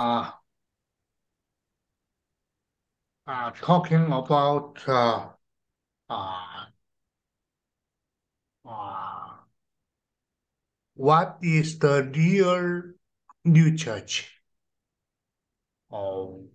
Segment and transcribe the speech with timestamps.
[0.00, 0.30] uh,
[3.26, 5.28] uh, talking about uh,
[6.10, 6.66] uh,
[8.64, 9.36] uh,
[10.94, 12.92] what is the real
[13.44, 14.40] new church.
[15.92, 16.50] Oh,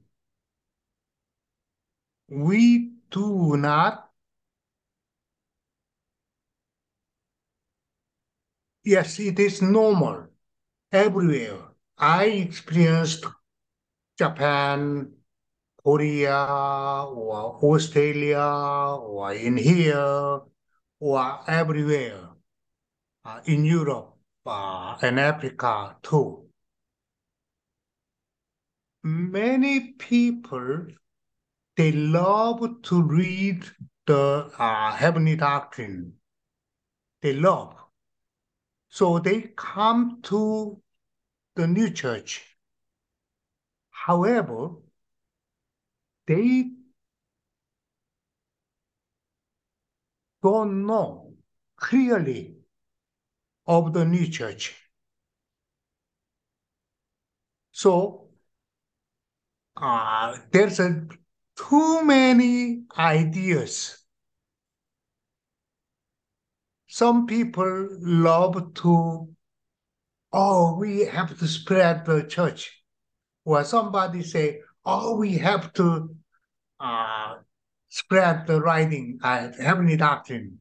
[2.30, 4.12] we do not
[8.86, 10.28] yes it is normal
[10.92, 11.60] everywhere
[11.98, 13.26] i experienced
[14.18, 15.12] japan
[15.84, 16.46] korea
[17.08, 20.42] or australia or in here
[21.00, 22.30] or everywhere
[23.26, 26.48] uh, in europe uh, and africa too
[29.04, 30.88] many people
[31.78, 33.66] they love to read
[34.08, 36.14] the uh, heavenly doctrine.
[37.22, 37.76] They love.
[38.90, 40.82] So they come to
[41.56, 42.55] the new church.
[44.06, 44.70] However,
[46.28, 46.70] they
[50.44, 51.34] don't know
[51.76, 52.58] clearly
[53.66, 54.76] of the new church.
[57.72, 58.30] So
[59.76, 61.08] uh, there's a
[61.58, 64.06] too many ideas.
[66.86, 69.30] Some people love to,
[70.32, 72.85] oh, we have to spread the church.
[73.46, 76.16] Or somebody say, oh, we have to
[76.80, 77.36] uh,
[77.90, 80.60] spread the writing, uh, heavenly doctrine.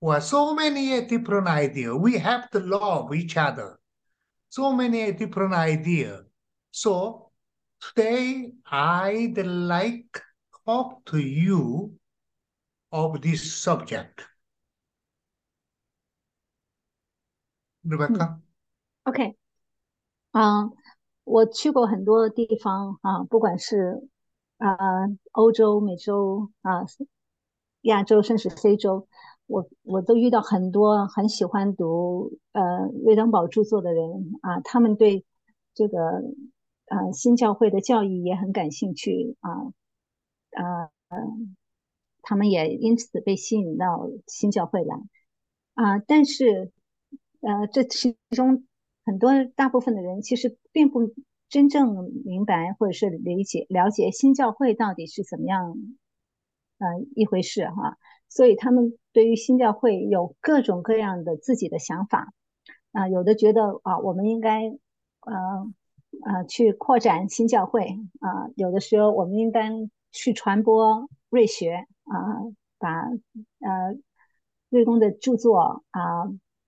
[0.00, 1.94] Or so many different ideas.
[1.94, 3.78] We have to love each other.
[4.50, 6.24] So many different ideas.
[6.70, 7.30] So
[7.80, 10.22] Today, I'd like
[10.66, 11.96] talk to you
[12.92, 14.22] of this subject.
[17.84, 18.38] Rebecca?
[19.08, 19.24] Okay.
[19.24, 19.36] OK，
[20.32, 20.70] 嗯，
[21.30, 24.08] 我去过很多地方啊，不管是
[24.58, 24.76] 啊
[25.32, 26.84] 欧洲、美洲啊、
[27.82, 29.06] 亚洲，甚至非洲，
[29.46, 32.62] 我我都遇到很多很喜欢读呃
[33.04, 35.24] 瑞登堡著作的人啊，他们对
[35.74, 35.96] 这个。
[36.92, 39.70] 呃，新教会的教义也很感兴趣啊，
[40.50, 40.90] 呃，
[42.20, 44.96] 他们也因此被吸引到新教会来
[45.74, 46.00] 啊。
[46.00, 46.72] 但是，
[47.42, 48.66] 呃，这其中
[49.04, 51.12] 很多大部分的人其实并不
[51.50, 55.74] 真正明白或者是理解了解新教会到底是怎么样
[56.78, 57.98] 呃一回事哈。
[58.30, 62.32] 所以他们对于新教会有各种各样的自己的想法
[62.92, 64.68] 啊，有的觉得啊，我们应该
[65.20, 65.70] 呃。
[66.24, 69.70] 呃，去扩展新教会啊，有的时候我们应该
[70.10, 72.18] 去传播瑞学啊，
[72.78, 73.02] 把
[73.60, 73.96] 呃
[74.70, 76.02] 瑞公的著作啊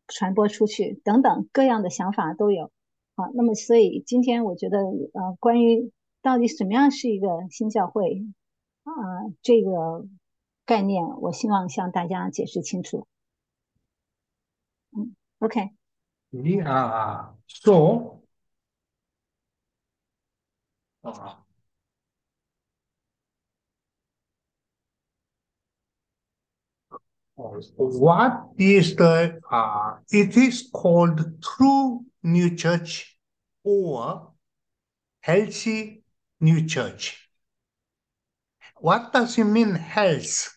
[0.06, 2.70] 传播出去，等等各样的想法都有
[3.14, 3.28] 啊。
[3.34, 5.92] 那么，所以今天我觉得呃，关于
[6.22, 8.24] 到底什么样是一个新教会
[8.84, 8.92] 啊
[9.42, 10.06] 这个
[10.64, 13.06] 概念，我希望向大家解释清楚。
[14.96, 15.70] 嗯，OK。
[16.30, 17.34] Yeah.
[17.46, 18.20] So.
[21.02, 21.34] Uh,
[27.41, 33.17] what is the, uh, it is called true new church
[33.63, 34.31] or
[35.21, 36.03] healthy
[36.39, 37.29] new church.
[38.79, 40.53] What does it mean health?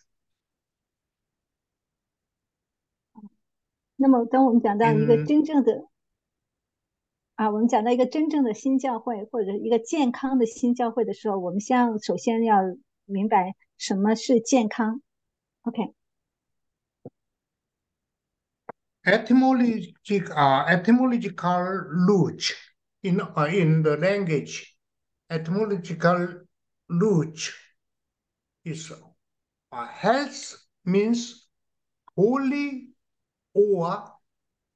[3.97, 5.87] 那么，当我们讲到一个真正的
[7.35, 12.57] 啊，我们讲到一个真正的新教会或者一个健康的新教会的时候，我们先首先要
[13.05, 15.03] 明白什么是健康。
[15.63, 15.95] OK。
[19.05, 21.63] Etymological, uh, etymological
[22.07, 22.55] root
[23.03, 24.77] in uh, in the language,
[25.31, 26.47] etymological
[26.87, 27.51] root
[28.63, 28.93] is
[29.73, 30.55] uh, health
[30.85, 31.49] means
[32.15, 32.91] holy
[33.55, 34.13] or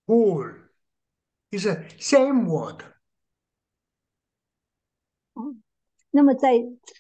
[0.09, 0.53] whole
[1.53, 2.83] is the same word.
[5.35, 5.63] 嗯，
[6.11, 6.55] 那么在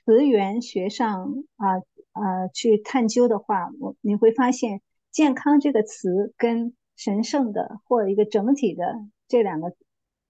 [0.05, 1.77] 词源学上啊
[2.13, 8.85] 呃去探究的话，我你会发现“健康”这个词跟“ 神圣的”或者一个整体的
[9.29, 9.69] 这两个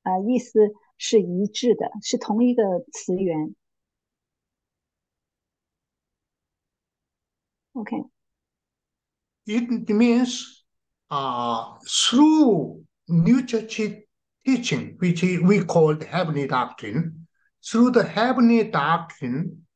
[0.03, 2.63] 啊意思是一致的，是同一个
[2.93, 3.55] 词源。
[7.73, 10.65] OK。It means
[11.11, 13.79] uh, through new church
[14.43, 17.27] teaching, which we call the heavenly doctrine.
[17.63, 19.67] Through the heavenly doctrine,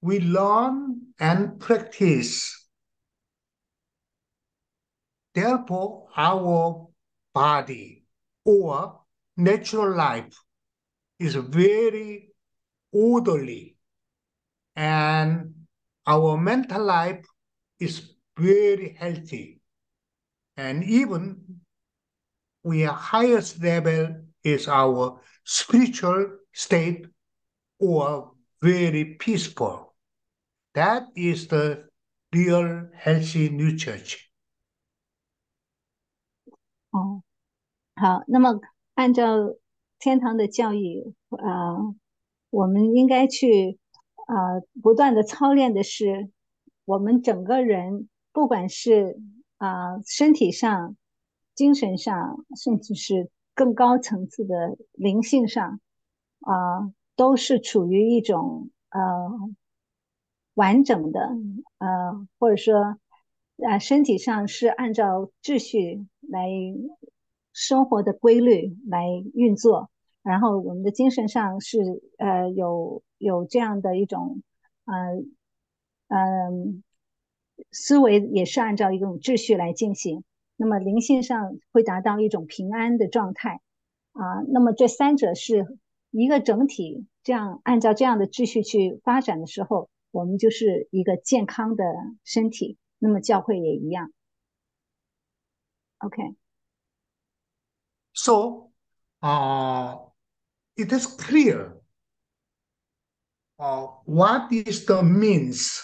[0.00, 2.65] we learn and practice.
[5.37, 6.87] Therefore, our
[7.31, 8.07] body
[8.43, 9.01] or
[9.37, 10.35] natural life
[11.19, 12.29] is very
[12.91, 13.77] orderly
[14.75, 15.53] and
[16.07, 17.23] our mental life
[17.79, 19.61] is very healthy.
[20.55, 21.61] And even
[22.63, 27.05] we are highest level is our spiritual state
[27.77, 29.93] or very peaceful.
[30.73, 31.87] That is the
[32.33, 34.26] real healthy new church.
[36.91, 37.21] 哦，
[37.95, 38.59] 好，那么
[38.95, 39.55] 按照
[39.99, 41.95] 天堂的教义，呃，
[42.49, 43.79] 我们应该去
[44.27, 46.29] 啊、不断的操练的是
[46.85, 49.19] 我们整个人，不管是
[49.57, 50.95] 啊、身体上、
[51.55, 55.79] 精神上，甚至是更高层次的灵性上，
[56.41, 58.99] 啊、都是处于一种呃
[60.53, 61.19] 完整的
[61.77, 62.97] 呃，或者说
[63.65, 66.47] 啊、身体上是按照秩序来
[67.53, 69.89] 生活的规律来运作，
[70.21, 71.79] 然后我们的精神上是
[72.17, 74.41] 呃有有这样的一种
[74.85, 74.93] 呃
[76.09, 76.83] 嗯、
[77.71, 80.23] 思维也是按照一种秩序来进行，
[80.55, 83.59] 那么灵性上会达到一种平安的状态
[84.13, 85.65] 啊、那么这三者是
[86.11, 91.83] 一个整体，这样按照这样的秩序去发展的时候，我们就是一个健康的
[92.23, 94.12] 身体，那么教会也一样。
[95.98, 96.34] OK，
[98.14, 98.72] So,
[99.22, 100.10] uh,
[100.76, 101.80] it is clear
[103.58, 105.80] uh, what is the means,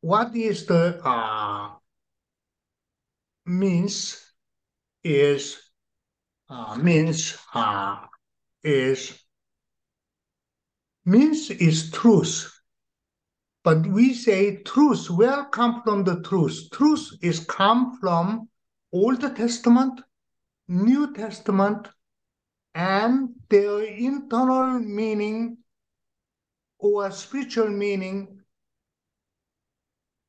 [0.00, 1.76] what is the uh,
[3.44, 4.16] means
[5.02, 5.58] is
[6.48, 8.06] uh, means uh,
[8.62, 9.18] is
[11.04, 12.53] means is truth.
[13.64, 16.68] But we say truth, where come from the truth?
[16.72, 18.48] Truth is come from
[18.92, 20.00] Old Testament,
[20.68, 21.88] New Testament,
[22.74, 25.58] and their internal meaning
[26.78, 28.40] or spiritual meaning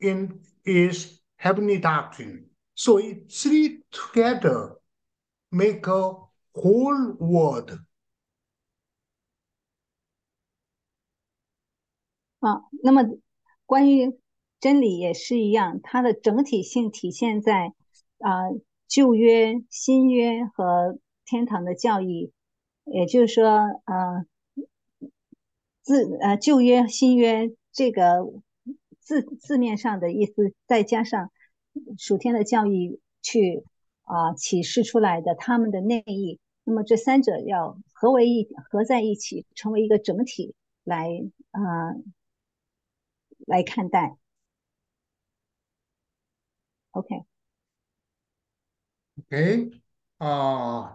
[0.01, 2.47] in is heavenly doctrine.
[2.75, 4.75] So it three together
[5.51, 6.13] make a
[6.53, 7.79] whole word.
[12.41, 13.03] 啊，那么
[13.66, 14.18] 关于
[14.60, 17.72] 真理也是一样，它的整体性体现在
[18.18, 18.48] 啊、
[18.88, 22.32] 旧约、新约和天堂的教义，
[22.84, 23.48] 也就是说，
[23.84, 24.24] 呃，
[25.82, 28.24] 字呃旧约、新约这个
[29.00, 31.30] 字字面上的意思，再加上
[31.98, 33.64] 属天的教义去
[34.02, 40.54] 啊、启示出来的他们的内意，那么这三者要合为一合在一起，成为一个整体
[40.84, 41.08] 来
[41.50, 41.60] 啊、
[43.47, 44.17] 来看待。
[46.91, 47.25] OK，
[49.19, 49.71] Okay.
[50.19, 50.89] Uh,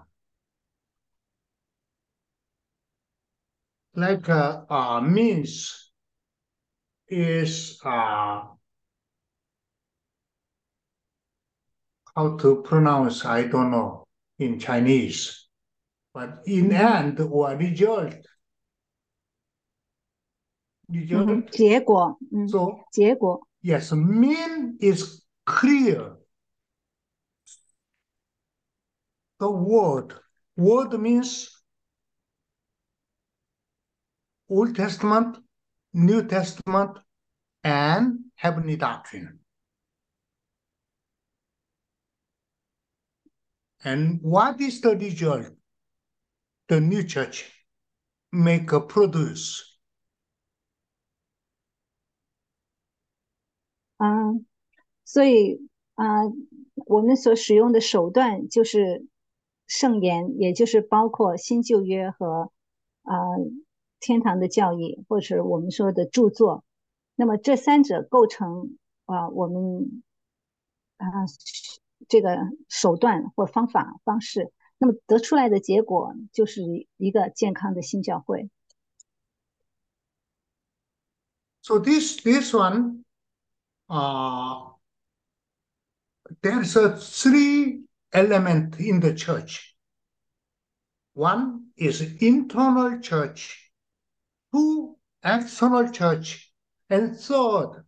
[3.94, 5.92] like uh, uh, means
[7.08, 8.42] is uh,
[12.14, 14.04] how to pronounce, I don't know
[14.38, 15.48] in Chinese,
[16.12, 18.14] but in end or result.
[20.90, 21.50] 嗯 Result.
[21.50, 26.16] 结果，嗯， So 结果， yes, mean is clear.
[29.38, 30.14] The word,
[30.56, 31.50] word means
[34.48, 35.38] Old Testament,
[35.92, 36.98] New Testament,
[37.62, 39.40] and heavenly doctrine.
[43.84, 45.52] And what is the result?
[46.68, 47.44] The new church
[48.32, 49.69] make a produce.
[54.03, 54.47] 嗯，
[55.05, 56.23] 所以啊、
[56.87, 59.05] 我们所使用的手段就是
[59.67, 62.51] 圣言，也就是包括新旧约和
[63.03, 63.15] 啊、
[63.99, 66.63] 天堂的教义，或者是我们说的著作。
[67.15, 70.03] 那么这三者构成啊、我们
[70.97, 71.05] 啊、
[72.07, 72.39] 这个
[72.69, 76.63] 手段或方法方式，那么得出来的结果就是
[76.97, 78.49] 一个健康的新教会。
[81.61, 83.03] So this this one,
[83.90, 84.70] uh,
[86.42, 89.74] there's a three element in the church.
[91.14, 93.70] One is internal church,
[94.52, 96.52] two external church,
[96.90, 97.84] and third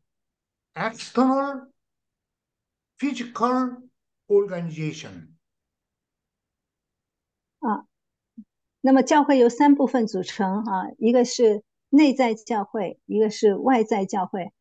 [0.74, 1.66] external
[2.98, 3.76] physical
[4.28, 5.34] organization.
[8.80, 14.52] 那么教会由三部分组成啊，一个是内在教会，一个是外在教会，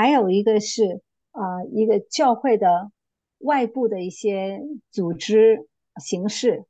[0.00, 1.02] 还有一个是
[1.32, 2.90] 呃一个教会的
[3.36, 4.58] 外部的一些
[4.90, 5.68] 组织
[6.02, 6.64] 形式。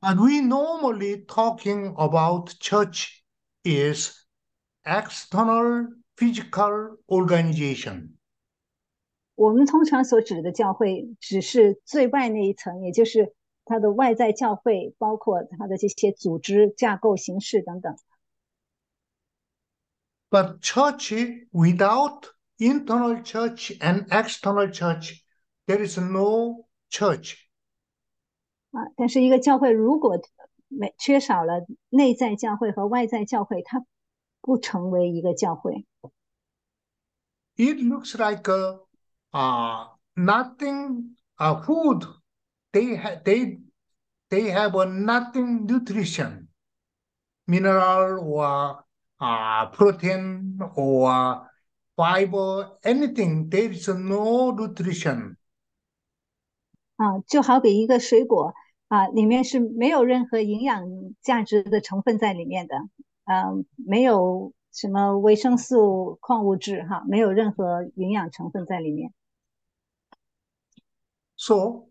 [0.00, 3.22] And we normally talking about church
[3.64, 4.26] is
[4.84, 8.18] external physical organization.
[9.34, 17.96] 我们通常所指的教会，只是最外那一层，也就是它的外在教会，包括它的这些组织架构、形式等等。
[20.29, 21.13] But church
[21.51, 22.25] without
[22.57, 25.23] internal church and external church,
[25.67, 27.35] there is no church.
[28.71, 30.19] 啊，但是一个教会如果
[30.67, 33.85] 没缺少了内在教会和外在教会，它
[34.41, 35.85] 不成为一个教会。
[37.55, 38.79] It looks like uh,
[39.31, 42.05] uh, nothing uh, food.
[42.73, 43.61] They ha- they
[44.29, 46.49] they have a nothing nutrition,
[47.47, 48.83] mineral or
[49.19, 51.47] uh, protein or
[51.95, 53.49] fiber, anything.
[53.49, 55.37] There is no nutrition.
[56.97, 58.53] 啊，就好比一个水果
[58.87, 60.85] 啊，里面是没有任何营养
[61.21, 62.77] 价值的成分在里面的，
[63.25, 69.13] 嗯、没有什么维生素、矿物质哈，没有任何营养成分在里面。
[71.37, 71.89] So,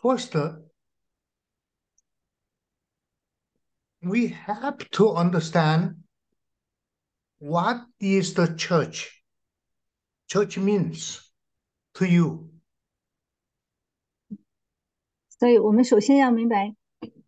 [0.00, 0.32] first,
[4.02, 5.96] we have to understand
[7.38, 9.22] what is the church.
[10.28, 11.20] Church means
[11.94, 12.50] to you.
[15.38, 16.74] 所以我们首先要明白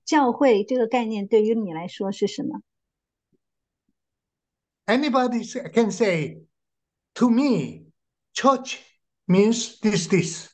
[0.05, 2.63] 教会这个概念对于你来说是什么。
[4.87, 6.47] Anybody say- can say,
[7.15, 7.91] to me,
[8.33, 8.79] church
[9.27, 10.51] means this, this.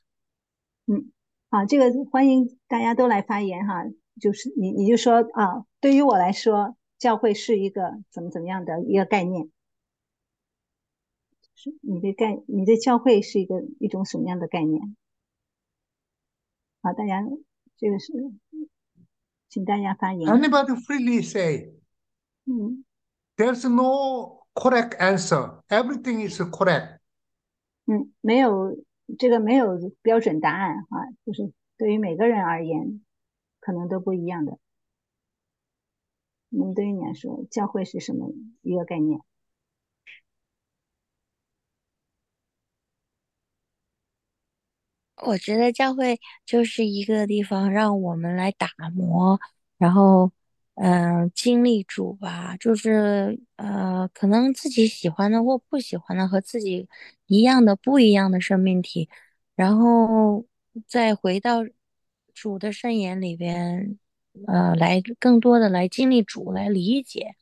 [1.50, 3.84] 啊，这个欢迎大家都来发言哈，
[4.19, 9.49] 就是你你就说啊，对于我来说，教会是一个怎么怎么样的一个概念，
[11.55, 14.95] 是你的概，你的教会是一个一种什么样的概念？
[16.81, 17.23] 好，大家
[17.77, 18.13] 这个是，
[19.49, 20.29] 请大家发言。
[20.29, 21.73] Anybody freely say,
[22.45, 22.83] 嗯
[23.35, 25.61] there's no correct answer.
[25.67, 26.99] Everything is correct.
[27.85, 28.83] 嗯，没有
[29.17, 33.01] 这个没有标准答案啊，就是对于每个人而言，
[33.67, 34.57] 可能都不一样的。
[36.47, 38.31] 那么对于你来说，教会是什么
[38.61, 39.19] 一个概念？
[45.17, 49.37] 我觉得教会就是一个地方，让我们来打磨，
[49.77, 50.31] 然后，
[50.75, 56.87] 嗯、经历主吧，就是呃，可能自己喜欢的或不喜欢的和自己
[57.25, 59.09] 一样的不一样的生命体，
[59.55, 60.45] 然后
[60.87, 61.63] 再回到
[62.39, 63.97] 主的圣言里边，
[64.45, 67.35] 呃，来更多的来经历主，来理解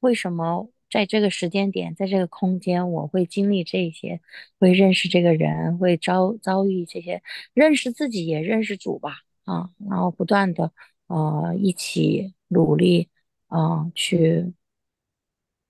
[0.00, 4.22] 为什么在这个时间点，在这个空间，我会经历这些。
[4.58, 10.72] 会认识这个人，会遭遭遇这些，认识自己也认识主吧，啊，然后不断的
[11.08, 13.10] 呃一起努力，
[13.48, 14.54] 啊，去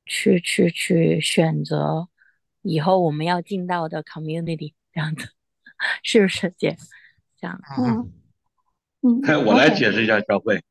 [0.07, 2.09] 去去去选择
[2.63, 5.31] 以后我们要进到的 community 这样子，
[6.05, 6.77] 是不是姐？
[7.37, 8.13] 这样，嗯
[9.02, 10.62] 嗯，我来 OK 解释一下教会。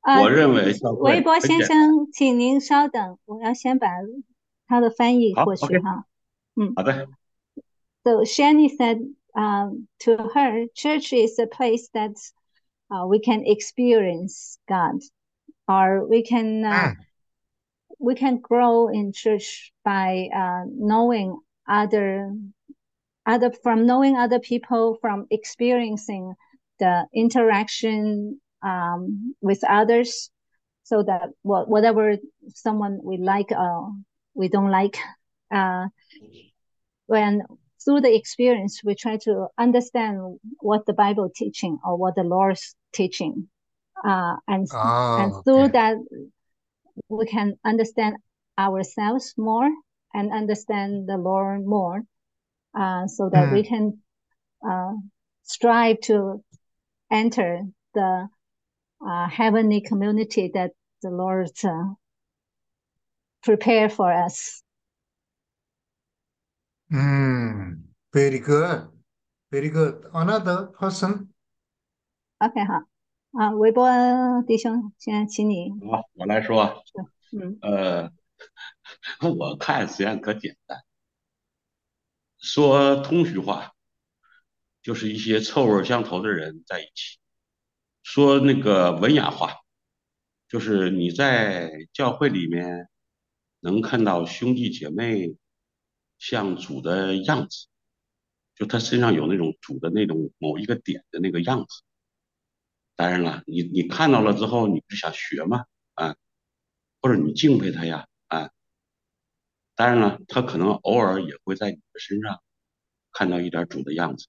[0.00, 3.88] 啊，我认为教会微博先很简生，请您稍等，我要先把
[4.66, 6.04] 他的翻译好过去 OK 哈。
[6.76, 7.06] 好的，
[8.02, 8.98] So Shani said
[9.34, 12.16] um, to her, church is a place that
[12.88, 15.00] uh, we can experience God,
[15.66, 16.96] or we can uh, Mm.
[17.98, 21.38] we can grow in church by uh, knowing
[21.68, 22.34] other
[23.26, 26.34] other from knowing other people, from experiencing
[26.79, 30.29] the interaction um, with others,
[30.83, 32.17] so that what whatever
[32.49, 33.87] someone we like, uh,
[34.33, 34.97] we don't like,
[35.53, 35.87] uh,
[37.07, 37.41] when
[37.83, 42.75] through the experience we try to understand what the Bible teaching or what the Lord's
[42.93, 43.47] teaching,
[44.03, 45.71] uh, and and Oh, through okay.
[45.73, 45.95] that
[47.09, 48.15] we can understand
[48.57, 49.69] ourselves more
[50.13, 52.01] and understand the Lord more,
[52.73, 53.99] uh, so that we can
[54.67, 54.93] uh,
[55.43, 56.43] strive to
[57.10, 58.28] enter the
[59.00, 61.94] uh, heavenly community that the Lord uh,
[63.42, 64.62] prepare for us.
[66.92, 68.88] Mm, very good.
[69.50, 70.06] Very good.
[70.12, 71.28] Another person.
[72.38, 72.84] OK，好，
[73.32, 73.88] 啊，微波
[74.46, 76.82] 弟兄，现在请你，好，我来说。
[77.32, 78.10] 嗯呃，
[79.28, 80.78] 我看实际上可简单，
[82.38, 83.72] 说通俗话，
[84.85, 87.17] 就是一些臭味相投的人在一起；
[88.03, 89.55] 说那个文雅话，
[90.47, 92.87] 就是你在教会里面
[93.61, 95.35] 能看到兄弟姐妹
[96.19, 97.65] 像主的样子，
[98.53, 101.81] 就他身上有那种主的那种某一个点的那个样子。
[102.95, 105.65] 当然了，你你看到了之后，你不是想学吗？
[105.95, 106.15] 啊，
[107.01, 108.07] 或者你敬佩他呀？
[108.27, 108.51] 啊，
[109.73, 112.39] 当然了，他可能偶尔也会在你的身上
[113.11, 114.27] 看到一点主的样子，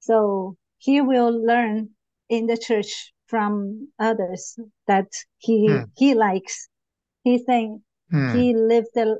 [0.00, 1.89] So he will learn
[2.29, 5.89] in the church from others that he Mm.
[5.95, 6.69] he likes.
[7.23, 8.33] He's saying Mm.
[8.33, 9.19] he lived the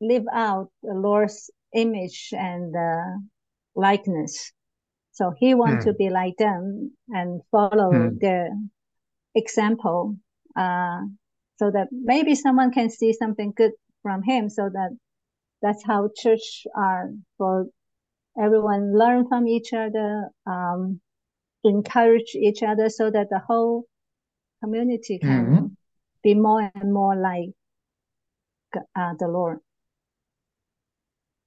[0.00, 3.18] live out the Lord's image and uh,
[3.74, 4.52] likeness.
[5.12, 5.98] So he wants to Mm.
[5.98, 8.20] be like them and follow Mm.
[8.20, 8.50] their
[9.34, 10.16] example,
[10.56, 11.00] uh,
[11.58, 14.48] so that maybe someone can see something good from him.
[14.48, 14.96] So that
[15.62, 17.66] that's how church are for
[18.38, 21.00] everyone learn from each other, um,
[21.64, 23.84] encourage each other, so that the whole
[24.62, 25.76] community can Mhm.
[26.22, 27.50] be more and more like
[28.94, 29.58] uh, the Lord.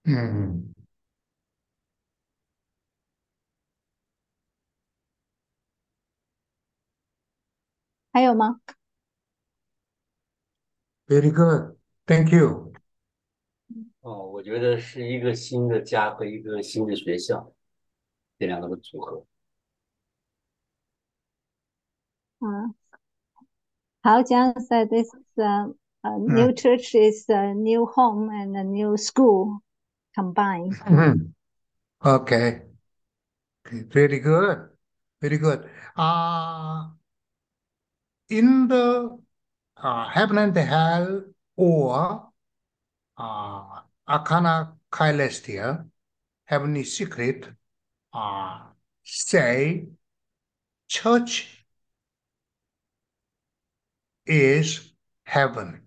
[0.05, 0.73] Mm.
[11.07, 11.75] Very good.
[12.07, 12.73] Thank you.
[14.02, 17.52] 哦，我觉得是一个新的家和一个新的学校，
[18.38, 19.24] 这两个的组合。
[22.40, 22.72] Uh,
[24.04, 28.96] Hao Jiang said this uh, a new church is a new home and a new
[28.96, 29.60] school
[30.14, 30.74] combined.
[30.86, 31.34] Mhm.
[32.00, 32.62] Okay.
[33.66, 34.70] Okay, Very good.
[35.20, 35.68] Very good.
[35.96, 36.90] Uh,
[38.30, 39.18] in the
[39.76, 41.24] uh, heaven and hell
[41.56, 42.30] or
[43.16, 45.87] uh, Arcana Caelestia,
[46.45, 47.47] heavenly secret,
[48.13, 48.59] uh,
[49.03, 49.85] say
[50.87, 51.65] church
[54.25, 55.81] is heaven.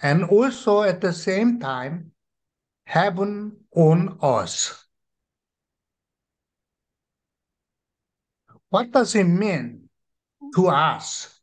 [0.00, 2.12] And also at the same time,
[2.84, 4.82] heaven on earth.
[8.70, 9.88] What does it mean
[10.54, 11.40] to us?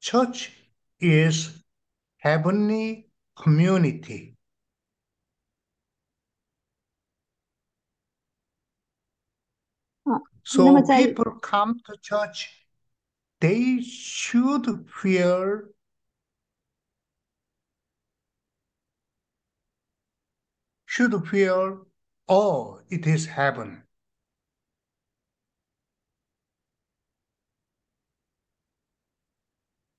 [0.00, 0.52] Church
[1.00, 1.62] is
[2.18, 3.07] heavenly
[3.42, 4.36] community.
[10.44, 12.48] So people come to church,
[13.40, 15.60] they should feel
[20.88, 21.86] should feel,
[22.28, 23.84] oh, it is heaven.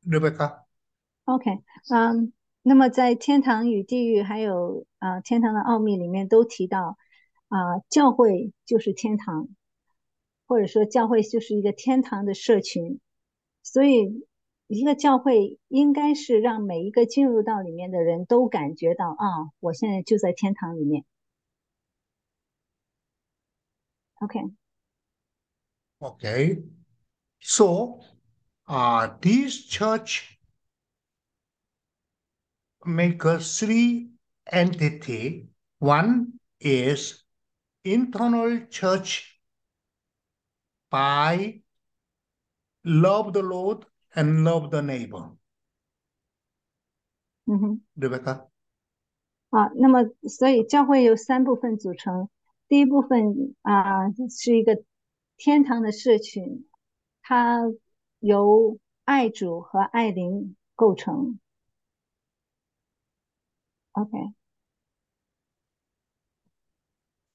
[0.05, 0.65] Rebecca?
[1.27, 1.57] Okay.
[1.91, 2.33] Um,
[2.69, 6.99] 那么在天堂与地狱还有啊、天堂的奥秘里面都提到
[7.47, 9.47] 啊、教会就是天堂，
[10.45, 12.99] 或者说教会就是一个天堂的社群，
[13.63, 14.27] 所以
[14.67, 21.05] 一个教会应该是让每一个进入到里面的人都感觉到啊，我现在就在天堂里面。
[24.21, 24.41] OK。
[25.97, 26.63] OK。
[27.39, 28.01] So,
[28.65, 30.37] ah, this church
[32.89, 34.09] make three
[34.51, 35.49] entity.
[35.79, 37.23] One is
[37.83, 39.39] internal church
[40.89, 41.61] by
[42.83, 45.35] love the Lord and love the neighbor.
[47.45, 47.81] 嗯哼。
[47.95, 48.47] Rebecca.
[49.49, 52.29] 啊，那么所以教会由三部分组成，
[52.67, 54.83] 第一部分啊是一个
[55.37, 56.67] 天堂的社群，
[57.21, 57.61] 它
[58.19, 61.39] 由爱主和爱灵构成。
[63.99, 64.33] OK，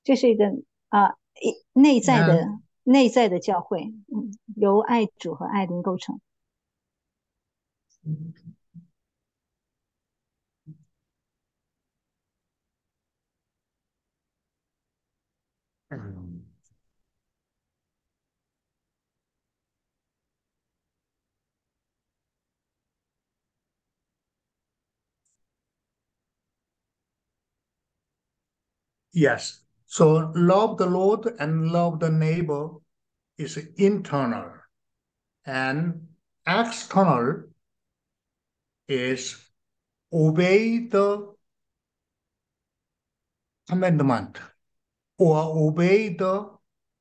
[0.03, 0.47] 这是一个
[0.89, 6.21] 啊一内在的内在的教会，嗯，由爱主和爱灵构成。
[15.91, 16.24] Mm.
[29.14, 29.62] Yes.
[29.86, 32.70] So love the Lord and love the neighbor
[33.38, 34.52] is internal,
[35.46, 36.08] and
[36.46, 37.44] external
[38.88, 39.36] is
[40.12, 41.34] obey the
[43.68, 44.40] commandment.
[45.20, 46.50] or obey the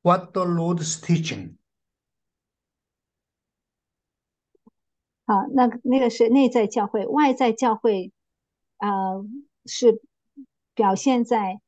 [0.02, 1.56] what the Lord's teaching.
[5.24, 8.12] 好，那那个是内在教会，外在教会，
[8.78, 9.24] 呃，
[9.66, 10.02] 是
[10.74, 11.60] 表现在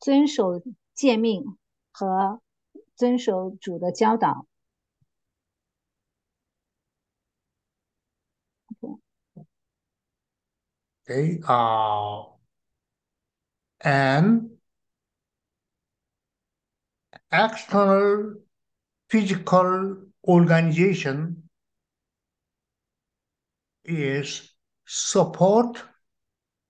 [0.00, 0.62] 遵守
[0.94, 1.58] 诫命
[1.90, 2.40] 和
[2.96, 4.46] 遵守主的教导。
[11.04, 12.24] Okay, uh,
[13.80, 14.50] and
[17.32, 18.34] external
[19.08, 21.48] physical organization
[23.84, 24.54] is
[24.86, 25.82] support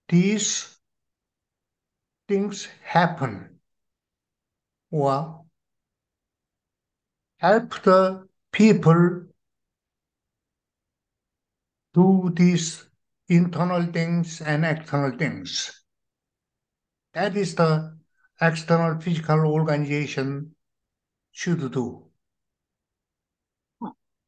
[0.08, 0.75] these
[2.28, 3.60] things happen
[4.90, 5.44] or
[7.38, 9.26] help the people
[11.94, 12.84] do these
[13.28, 15.84] internal things and external things.
[17.14, 17.98] That is the
[18.40, 20.54] external physical organization
[21.32, 22.08] should do.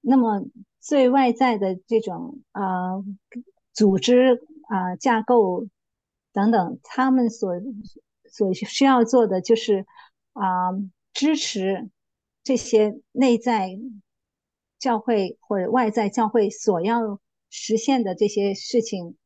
[0.06, 0.44] 那么
[0.80, 3.02] 最外在的这种呃
[3.72, 5.66] 组织啊、呃、架构
[6.39, 7.53] 等等，他们所
[8.31, 9.85] 所需要做的就是
[10.31, 10.71] 啊、
[11.13, 11.89] 支持
[12.43, 13.77] 这些内在
[14.77, 19.17] 教会或者外在教会所要实现的这些事情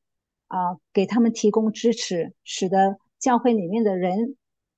[0.48, 4.36] 啊、给他们提供支持，使得教会里面的人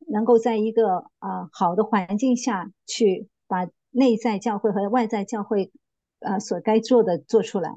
[0.08, 5.72] 能够在一个啊、好的环境下去把内在教会和外在教会
[6.20, 7.72] 呃所该做的做出来。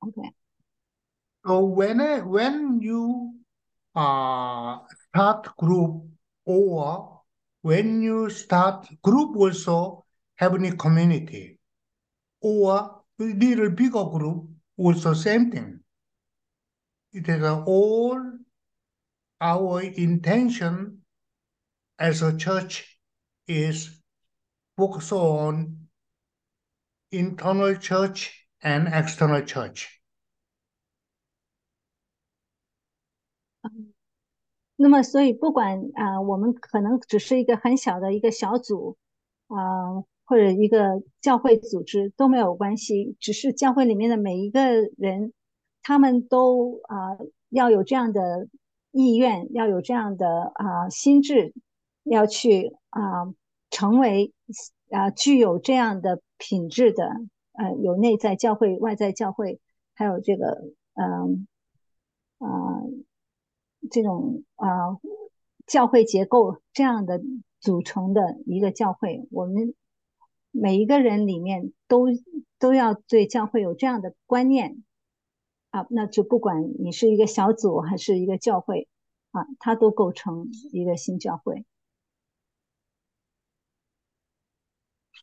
[0.00, 0.34] OK，
[1.46, 3.34] So when I, when you
[3.94, 4.78] uh,
[5.08, 6.02] start group
[6.44, 7.20] or
[7.62, 10.04] when you start group also
[10.34, 11.60] having a community
[12.40, 15.80] or little bigger group also same thing.
[17.12, 18.20] It is all
[19.40, 21.02] our intention
[21.98, 22.98] as a church
[23.46, 24.00] is
[24.76, 25.76] focus on
[27.12, 29.95] internal church and external church.
[34.76, 38.96] 那么所以不管啊、我们可能只是一个很小的一个小组
[39.48, 44.60] 啊、或者一个教会组织都没有关系，只是教会里面的每一个
[44.98, 45.32] 人，
[45.82, 47.16] 他们都啊、
[47.48, 48.48] 要有这样的
[48.90, 51.54] 意愿，要有这样的啊、心智，
[52.02, 53.32] 要去啊、
[53.70, 54.32] 成为
[54.90, 57.08] 啊、具有这样的品质的
[57.52, 59.60] 呃有内在教会、外在教会，
[59.94, 61.46] 还有这个嗯
[62.38, 62.48] 啊、
[63.90, 64.98] 这种啊、
[65.66, 67.20] 教会结构这样的
[67.60, 69.74] 组成的一个教会，我们
[70.50, 72.06] 每一个人里面都
[72.58, 74.82] 都要对教会有这样的观念
[75.70, 78.88] 啊，那就不管你是一个小组还是一个教会
[79.32, 81.64] 啊，它都构成一个新教会。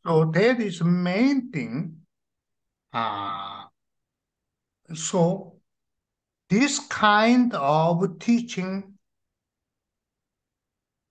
[0.04, 2.04] So that is main thing.
[2.91, 3.69] Uh,
[4.93, 5.53] so
[6.49, 8.99] this kind of teaching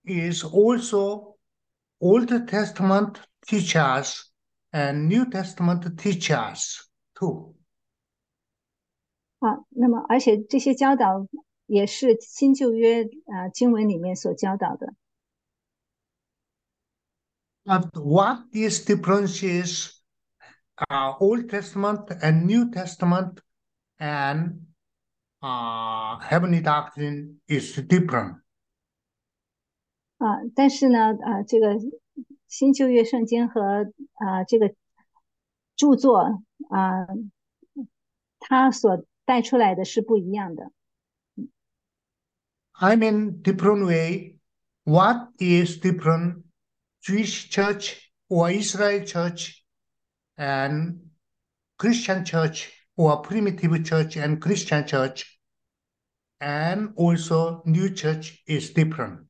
[0.03, 1.37] is also
[1.99, 4.31] Old Testament teachers
[4.71, 7.55] and New Testament teachers too.
[9.39, 11.27] 啊，那么而且这些教导
[11.67, 14.93] 也是新旧约啊经文里面所教导的。
[17.63, 20.01] But what is difference is
[20.89, 23.41] uh, Old Testament and New Testament
[23.99, 24.61] and
[25.41, 28.41] uh, heavenly doctrine is different.
[30.17, 31.75] 啊，但是呢，啊，这个
[32.47, 34.73] 新旧约圣经和啊这个
[35.75, 37.07] 着作啊，
[38.39, 40.71] 它所带出来的是不一样的。
[42.71, 44.39] I mean, different way.
[44.83, 46.43] What is different?
[47.01, 49.63] Jewish church or Israel church
[50.35, 51.11] and
[51.77, 55.30] Christian church or primitive church and Christian church
[56.41, 59.25] and also new church is different.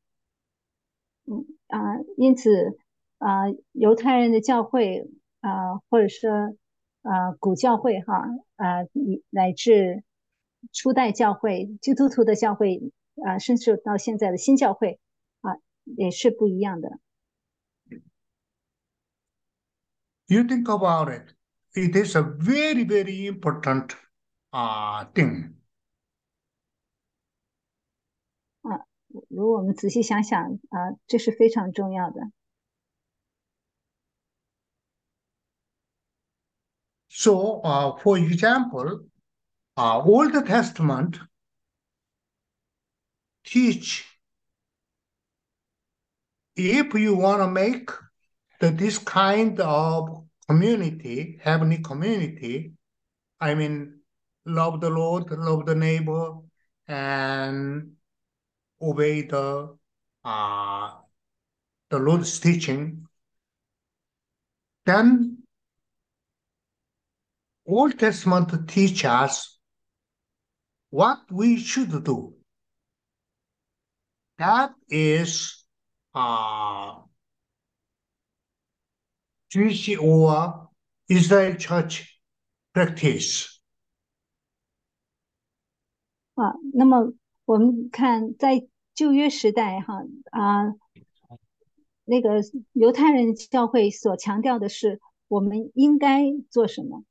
[1.68, 2.78] 啊，因此
[3.18, 5.10] 啊，犹太人的教会
[5.42, 6.56] 啊，或者说
[7.02, 8.24] 啊古教会哈
[8.56, 10.04] 啊，以乃至
[10.74, 12.92] 初代教会、基督徒的教会
[13.26, 15.00] 啊，甚至到现在的新教会
[15.42, 17.00] 啊，也是不一样的。
[20.28, 21.34] You think about it.
[21.74, 23.96] It is a very, very important
[24.52, 25.54] uh, thing.
[29.30, 32.22] 如果我们仔细想想啊，这是非常重要的。
[37.10, 39.08] So, uh, for example,
[39.76, 41.20] uh, Old Testament
[43.44, 44.06] teach
[46.56, 47.92] if you want to make
[48.60, 52.74] the, this kind of community, heavenly community.
[53.40, 54.02] I mean,
[54.46, 56.38] love the Lord, love the neighbor,
[56.88, 57.96] and
[58.82, 59.76] obey the
[60.24, 60.92] uh,
[61.90, 63.08] the Lord's teaching.
[64.86, 65.44] Then
[67.66, 69.60] Old Testament teach us
[70.90, 72.34] what we should do.
[74.38, 75.66] That is
[76.14, 76.96] uh,
[79.50, 80.70] Jewish or
[81.10, 82.22] Israel church
[82.74, 83.60] practice.
[86.36, 87.14] 啊，那么
[87.46, 90.75] 我们看在 旧约时代哈啊，
[92.05, 97.05] 那个犹太人教会所强调的是我们应该做什么，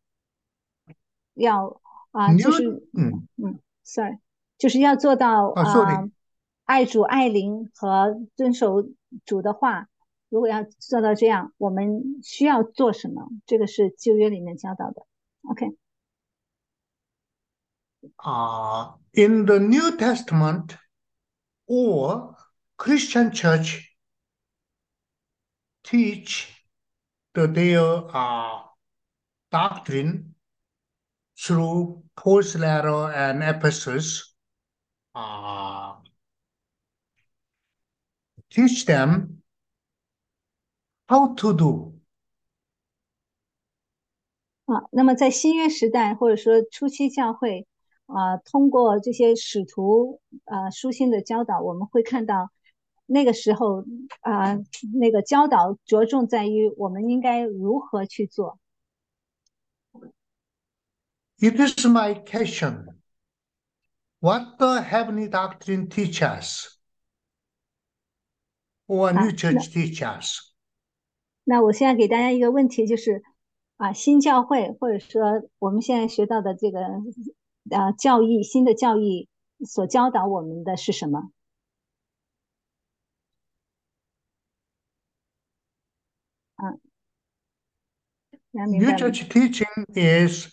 [1.34, 4.18] 要啊就是嗯嗯，sorry，
[4.58, 6.10] 就是要做到啊
[6.66, 8.88] 爱主爱邻和遵守
[9.26, 9.88] 主的话。
[10.30, 13.28] 如果要做到这样，我们需要做什么？
[13.46, 15.06] 这个是旧约里面教导的。
[15.42, 15.76] OK。
[18.18, 20.78] Uh, in the New Testament
[21.71, 22.37] or
[22.77, 23.97] Christian church
[25.83, 26.53] teach
[27.35, 28.61] the their uh,
[29.51, 30.35] doctrine
[31.39, 34.35] through Paul's letter and epistles.
[35.15, 35.95] Uh,
[38.51, 39.43] teach them
[41.09, 41.93] how to do
[44.67, 47.67] 啊，那么在新约时代或者说初期教会，
[48.14, 52.52] 啊，通过这些使徒啊书信的教导，我们会看到
[53.06, 53.86] 那个时候
[54.20, 54.58] 啊，
[55.00, 58.60] 那个教导着重在于我们应该如何去做。
[61.40, 63.00] It is my question.
[64.20, 66.78] What the heavenly doctrine teach us,
[68.88, 70.52] or new church teach us?
[71.46, 73.24] 那我现在给大家一个问题，就是
[73.78, 76.80] 啊，新教会或者说我们现在学到的这个。
[77.70, 79.30] 呃，教义新的教义
[79.66, 81.32] 所教导我们的是什么？
[86.58, 86.80] 嗯
[88.52, 90.48] ，New Church teaching is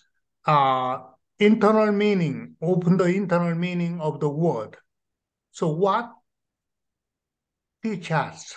[0.44, 4.76] uh internal meaning, open the internal meaning of the word.
[5.50, 6.14] So what
[7.82, 8.56] teach us?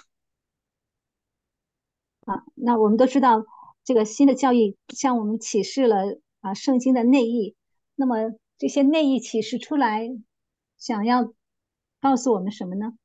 [2.26, 3.46] 啊，那我们都知道，
[3.84, 7.56] 这个新的教义向我们启示了啊圣经的内意。
[7.96, 10.08] 那么这些内意启示出来，
[10.78, 11.34] 想要
[12.00, 12.96] 告诉我们什么呢？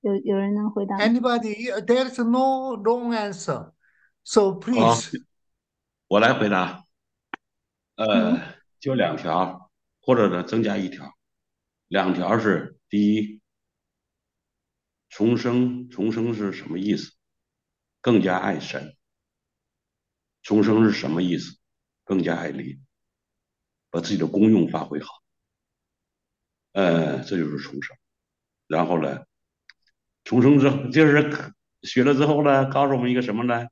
[0.00, 1.68] 有有人能回答？Anybody?
[1.84, 3.72] There's no wrong answer.
[4.22, 5.20] So please，
[6.06, 6.86] 我来回答。
[7.96, 8.40] 呃，
[8.78, 11.12] 就两条，或者呢增加一条。
[11.88, 13.42] 两条是：第一，
[15.08, 17.10] 重生，重生是什么意思？
[18.00, 18.96] 更加爱神。
[20.42, 21.58] 重生是什么意思？
[22.04, 22.82] 更加爱邻，
[23.90, 25.22] 把自己的功用发挥好。
[26.72, 27.96] 呃，这就是重生。
[28.66, 29.26] 然后呢，
[30.24, 33.68] 重生之后就是学了之后呢，告诉我们一个什么呢？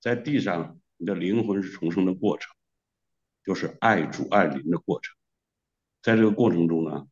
[0.00, 2.50] 在地上，你的灵魂是重生的过程，
[3.44, 5.14] 就是爱主爱邻的过程。
[6.02, 7.06] 在这个过程中呢，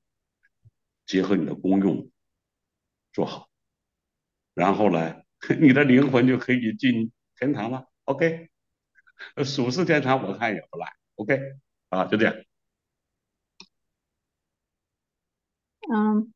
[1.07, 2.11] 结合你的功用
[3.13, 3.49] 做好，
[4.55, 5.23] 然后呢，
[5.61, 7.87] 你的灵魂就可以进天堂了。
[8.08, 8.50] OK。
[9.46, 11.40] 属世天堂我看也不赖，OK，
[11.90, 12.36] 啊，就这样。
[15.90, 16.34] Um,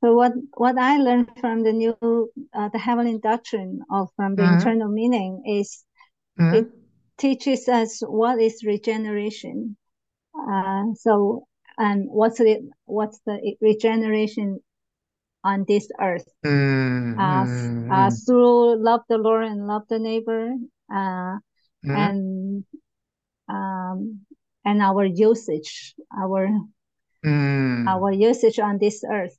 [0.00, 1.94] so what what I learned from the new
[2.52, 4.60] uh, the heavenly doctrine of from the mm -hmm.
[4.60, 5.84] eternal meaning is
[6.36, 6.54] mm -hmm.
[6.58, 6.68] it
[7.16, 9.76] teaches us what is regeneration.
[10.32, 14.60] Uh, so and what's the what's the regeneration
[15.42, 16.28] on this earth?
[16.42, 17.90] Mm -hmm.
[17.90, 20.54] uh, uh, through love the Lord and love the neighbor.
[20.90, 21.38] Uh,
[21.84, 21.90] mm-hmm.
[21.90, 22.64] and
[23.48, 24.26] um,
[24.64, 26.50] and our usage, our
[27.24, 27.86] mm.
[27.86, 29.38] our usage on this earth,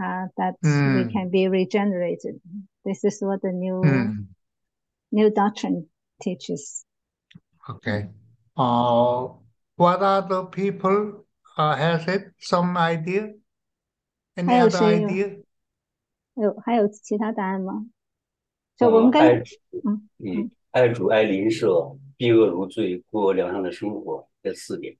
[0.00, 1.04] uh, that mm.
[1.04, 2.40] we can be regenerated.
[2.84, 4.26] This is what the new mm.
[5.12, 5.86] new doctrine
[6.22, 6.84] teaches.
[7.68, 8.08] Okay.
[8.56, 9.28] Uh,
[9.76, 11.26] what other people
[11.58, 12.32] uh, has it?
[12.40, 13.34] Some idea?
[14.36, 15.42] Any other idea?
[16.36, 17.86] 有还有其他答案吗？
[18.76, 20.50] 就我们刚嗯嗯。
[20.70, 24.96] 爱主爱邻舍，避恶如罪，过良善的生活，这四点。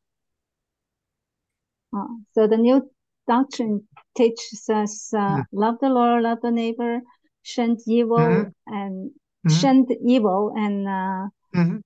[1.90, 2.90] 啊，So the new
[3.26, 7.02] doctrine teaches us uh, love the Lord, love the neighbor,
[7.42, 8.52] shun evil mm -hmm.
[8.66, 9.12] and
[9.48, 11.82] shun evil and uh, mm -hmm.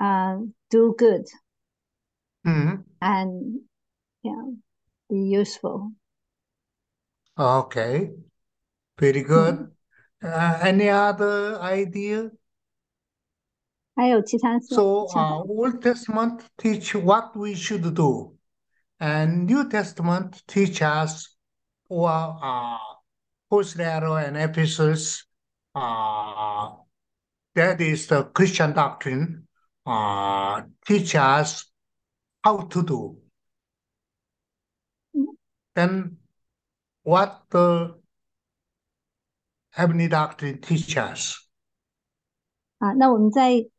[0.00, 1.26] uh, do good
[2.44, 2.84] mm -hmm.
[3.00, 3.60] and
[4.22, 4.44] yeah,
[5.08, 5.92] be useful.
[7.36, 8.10] Okay.
[8.98, 9.72] Very good.
[10.24, 12.30] Uh, any other idea?
[13.94, 18.36] 还有其他 So, 想法 uh, Old Testament teach what we should do,
[18.98, 21.36] and New Testament teach us
[21.88, 22.78] or uh,
[23.50, 25.26] Hosea and Ephesus.
[25.74, 26.76] Uh,
[27.54, 29.46] that is the Christian doctrine.
[29.84, 31.70] Uh, teach us
[32.42, 33.18] how to do.
[35.16, 35.26] Mm.
[35.74, 36.16] Then,
[37.02, 37.98] what the
[39.75, 41.35] heavenly doctrine teach us?
[42.77, 43.69] 啊，那我们再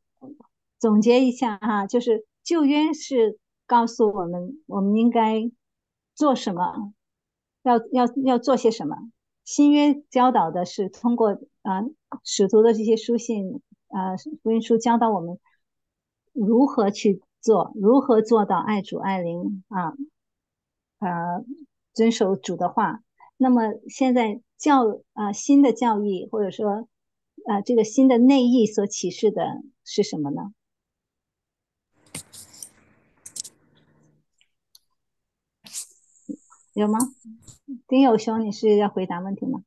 [0.78, 5.50] 总结一下哈，就是旧约是告诉我们我们应该
[6.14, 6.92] 做什么，
[7.62, 8.96] 要要要做些什么。
[9.44, 11.30] 新约教导的是通过
[11.62, 11.82] 啊
[12.24, 15.38] 使徒的这些书信啊福音书教导我们
[16.32, 19.94] 如何去做，如何做到爱主爱邻啊
[20.98, 21.08] 啊
[21.92, 23.02] 遵守主的话。
[23.36, 26.88] 那么现在教啊新的教义或者说
[27.46, 30.52] 啊这个新的内义所启示的是什么呢？
[36.72, 36.98] 有吗？
[37.88, 39.62] 丁友兄，你是要回答问题吗？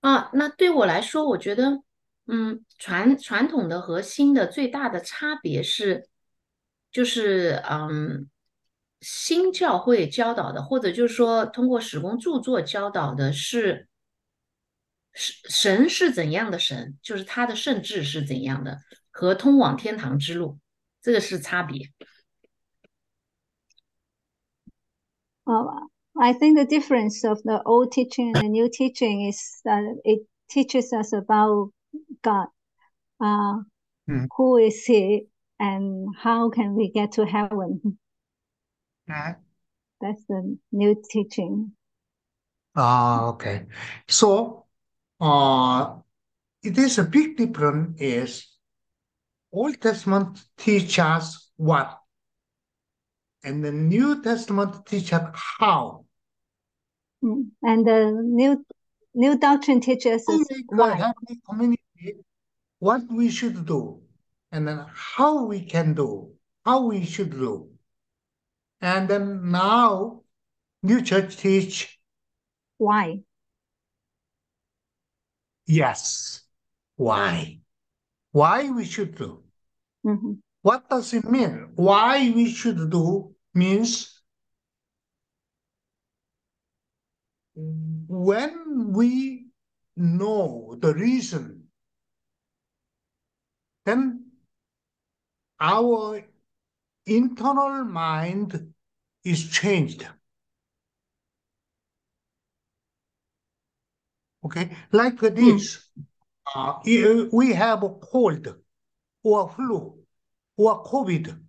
[0.00, 1.82] 啊，那对我来说，我觉得，
[2.26, 6.08] 嗯，传传统的和新的最大的差别是，
[6.90, 8.28] 就是嗯，
[9.04, 13.86] 新教会教导的，或者就是说通过史工著作教导的是，
[15.12, 18.78] 神神是怎样的神，就是他的圣智是怎样的，
[19.10, 20.58] 和通往天堂之路，
[21.02, 21.92] 这个是差别。
[25.44, 30.26] Uh, I think the difference of the old teaching and the new teaching is that it
[30.48, 31.72] teaches us about
[32.22, 32.48] God,
[33.18, 33.64] uh,
[34.06, 34.26] Hmm.
[34.36, 37.98] who is He, and how can we get to heaven.
[40.00, 41.72] That's the new teaching.
[42.76, 43.66] Ah, okay.
[44.08, 44.66] So,
[45.20, 45.96] uh,
[46.62, 48.48] it is a big difference is
[49.52, 52.00] Old Testament teach us what,
[53.44, 56.04] and the New Testament teach us how.
[57.22, 57.50] Mm.
[57.62, 58.64] And the new
[59.14, 61.12] new doctrine teaches us why.
[61.48, 62.24] community,
[62.80, 64.02] what we should do,
[64.50, 66.32] and then how we can do,
[66.64, 67.70] how we should do.
[68.84, 70.20] And then now,
[70.82, 71.98] New Church teach
[72.76, 73.22] Why?
[75.64, 76.42] yes,
[76.96, 77.60] why,
[78.32, 79.42] why we should do.
[80.04, 80.42] Mhm.
[80.60, 81.72] What does it mean?
[81.76, 84.20] Why we should do means
[87.54, 89.46] when we
[89.96, 91.68] know the reason,
[93.86, 94.30] then
[95.58, 96.22] our
[97.06, 98.73] internal mind
[99.24, 100.06] is changed.
[104.44, 105.88] Okay, like this,
[106.54, 106.74] uh,
[107.32, 108.54] we have a cold
[109.22, 109.98] or flu
[110.56, 111.40] or COVID.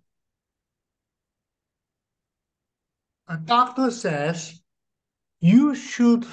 [3.28, 4.62] A doctor says
[5.40, 6.26] you should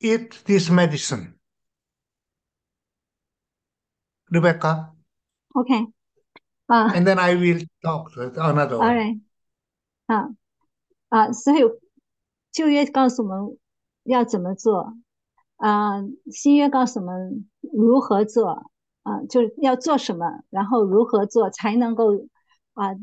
[0.00, 1.34] eat this medicine.
[4.30, 4.92] Rebecca,
[5.54, 5.86] Okay.
[6.68, 8.96] Uh, and then I will talk to another all one.
[8.96, 9.20] right.
[10.06, 10.34] 啊
[11.08, 11.62] 啊，所以
[12.50, 13.58] 旧约告诉我们
[14.04, 14.94] 要怎么做，
[15.56, 18.70] 啊，新约告诉我们如何做，
[19.02, 22.26] 啊，就是要做什么，然后如何做才能够
[22.74, 22.94] 啊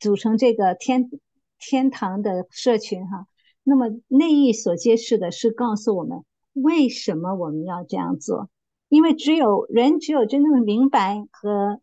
[0.00, 1.10] 组成这个天
[1.58, 3.26] 天堂的社群哈。
[3.62, 8.50] 那么内意所揭示的是告诉我们为什么我们要这样做，
[8.88, 11.80] 因为只有人只有真正的明白和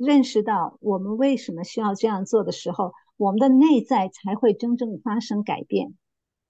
[0.00, 5.94] 认识到我们为什么需要这样做的时候，我们的内在才会真正发生改变。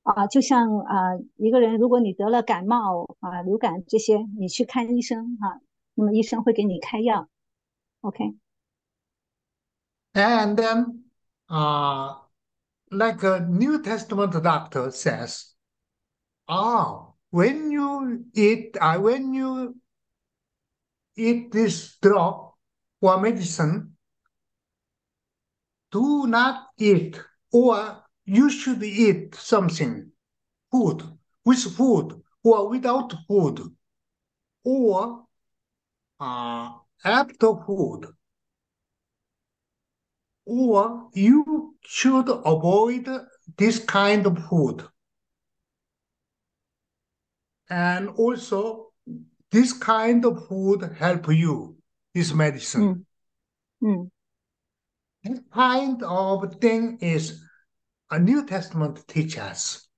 [0.03, 5.61] 啊，就像啊，一个人如果你得了感冒啊、流感这些，你去看医生啊，
[5.95, 7.29] 那么医生会给你开药。
[8.03, 8.37] OK，
[10.13, 11.05] And then,
[11.49, 12.15] uh,
[12.91, 15.55] like a New Testament doctor says,
[16.47, 19.75] ah, when you eat, uh, when you
[21.17, 22.50] eat this drug
[23.02, 23.98] Or medicine,
[25.92, 27.20] do not eat,
[27.52, 30.12] or you should eat something,
[30.72, 31.04] food,
[31.44, 33.60] with food or without food,
[34.64, 35.26] or
[36.20, 36.70] uh,
[37.04, 38.08] after food
[40.46, 43.08] or you should avoid
[43.58, 44.84] this kind of food.
[47.70, 48.92] And also,
[49.52, 51.71] this kind of food help you,
[52.15, 52.83] this medicine.
[52.83, 53.07] 嗯
[53.81, 54.11] 嗯
[55.23, 57.43] This kind of thing is
[58.11, 59.89] a New Testament teach us?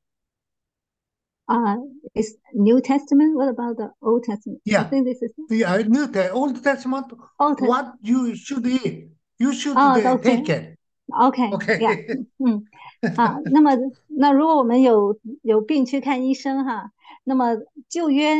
[1.46, 1.76] Uh,
[2.14, 3.34] is New Testament?
[3.36, 4.60] What about the Old Testament?
[4.66, 4.88] I Yeah.
[4.88, 7.68] think this is The uh, New Te- Old Testament, Old Testament.
[7.68, 10.42] what you should eat, you should Oh, uh, okay.
[10.42, 10.78] take it.
[11.10, 11.78] OK， Okay.
[11.80, 11.90] 呀，
[12.38, 12.64] 嗯，
[13.16, 13.70] 啊，那么
[14.08, 16.92] 那如果我们有有病去看医生哈，
[17.24, 17.56] 那么
[17.88, 18.34] 旧约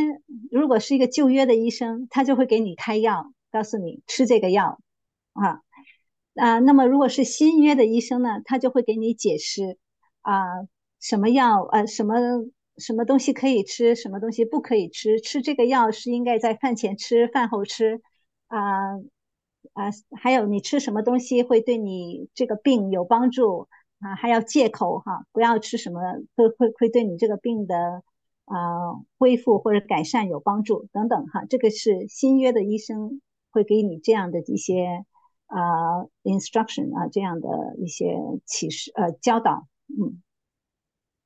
[0.51, 4.80] 如果是一个旧约的医生，他就会给你开药， 告诉你吃这个药，
[5.32, 5.62] 啊
[6.34, 9.78] 啊，那么如果是新约的医生呢，他就会给你解释
[10.22, 10.34] 啊
[11.00, 12.16] 什么药呃什么
[12.78, 18.02] 什么东西可以吃，什么东西不可以吃，吃这个药是应该在饭前吃，饭后吃，
[18.48, 18.58] 啊。
[19.72, 19.88] 啊，
[20.20, 23.66] 还有你吃什么东西会对你这个病有帮助
[23.98, 24.14] 啊？
[24.14, 26.00] 还要戒口哈，不要吃什么
[26.36, 27.74] 会会会对你这个病的
[28.44, 28.58] 啊
[29.18, 31.46] 恢复或者改善有帮助等等哈。
[31.48, 33.22] 这个是新约的医生
[33.53, 35.05] 会给你这样的一些
[35.47, 37.47] 啊 instruction 啊这样的
[37.77, 38.05] 一些
[38.45, 40.21] 启示呃教导，嗯，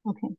[0.03, 0.35] OK。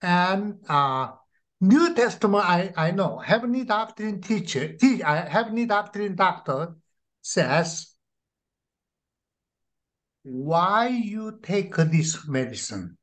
[0.00, 1.14] And uh,
[1.58, 6.76] New Testament, I, I know, Heavenly Doctrine teacher, te- uh, Heavenly Doctrine doctor
[7.22, 7.94] says,
[10.22, 12.98] why you take this medicine?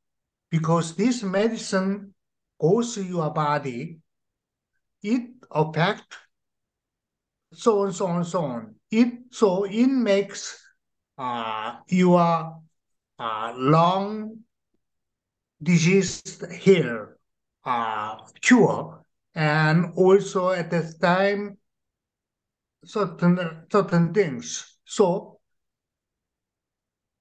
[0.51, 2.13] Because this medicine
[2.61, 3.99] goes to your body,
[5.01, 6.15] it affect
[7.52, 8.74] so on, so on, so on.
[8.90, 10.62] It so it makes
[11.16, 12.60] uh, your
[13.18, 14.38] uh, lung
[15.62, 16.22] disease
[16.60, 17.16] here
[17.64, 21.58] uh, cure, and also at the time
[22.84, 24.78] certain certain things.
[24.84, 25.40] So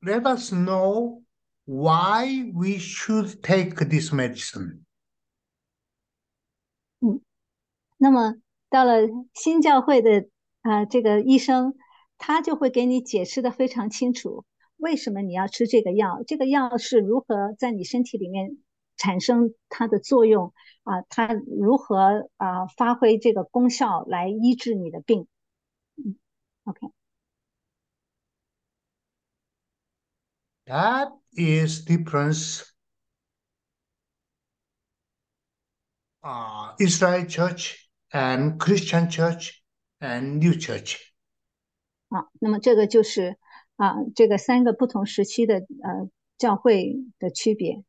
[0.03, 1.23] let us know
[1.65, 4.86] why we should take this medicine.
[7.99, 8.36] 那么
[8.70, 10.28] 到了新教会的
[10.61, 11.76] 啊、这个医生，
[12.18, 14.43] 他就会给你解释的非常清楚，
[14.76, 18.57] 为什么你要吃这个药，这个药是如何在你身体里面
[18.97, 20.53] 产生它的作用
[20.84, 25.28] 啊、它如何啊、发挥这个功效来医治你的病。
[25.95, 26.18] 嗯
[30.65, 32.63] ，OK，That is difference.
[36.22, 39.62] Uh, Israel Church and Christian Church
[40.00, 40.96] and New Church.
[42.08, 43.38] 啊，那么这个就是
[43.76, 47.84] 啊这个三个不同时期的呃教会的区别。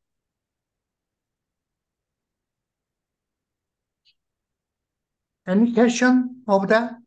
[5.46, 7.02] Any question of that?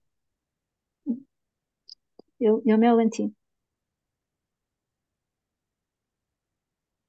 [2.36, 3.34] 有有没有问题？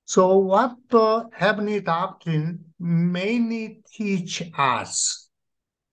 [0.05, 5.29] So what the heavenly doctrine mainly teach us,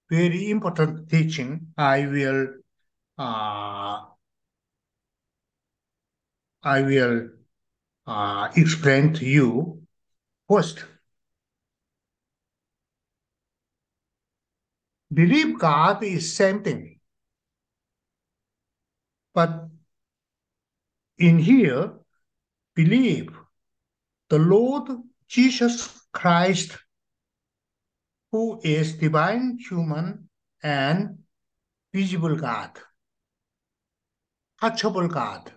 [0.10, 2.48] Very important teaching, I will
[3.18, 4.02] uh,
[6.64, 7.30] I will
[8.08, 9.82] uh, explain to you.
[10.50, 10.84] First,
[15.14, 17.00] believe God is same thing.
[19.34, 19.70] But
[21.18, 21.94] in here,
[22.76, 23.38] believe
[24.30, 24.90] the Lord
[25.28, 26.78] Jesus Christ,
[28.33, 30.29] who is divine, human,
[30.63, 31.19] and
[31.93, 32.71] visible God,
[34.61, 35.53] touchable God.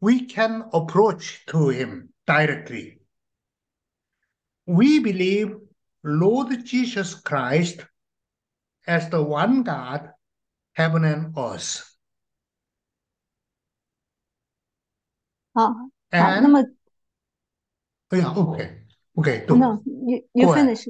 [0.00, 3.00] We can approach to him directly.
[4.66, 5.56] We believe
[6.02, 7.86] Lord Jesus Christ
[8.86, 10.10] as the one God,
[10.74, 11.90] heaven and earth.
[15.54, 16.60] 好，好，那 And 么
[18.10, 18.82] yeah, okay,
[19.16, 19.56] okay, do.
[19.56, 20.66] no you you Go ahead.
[20.66, 20.86] finish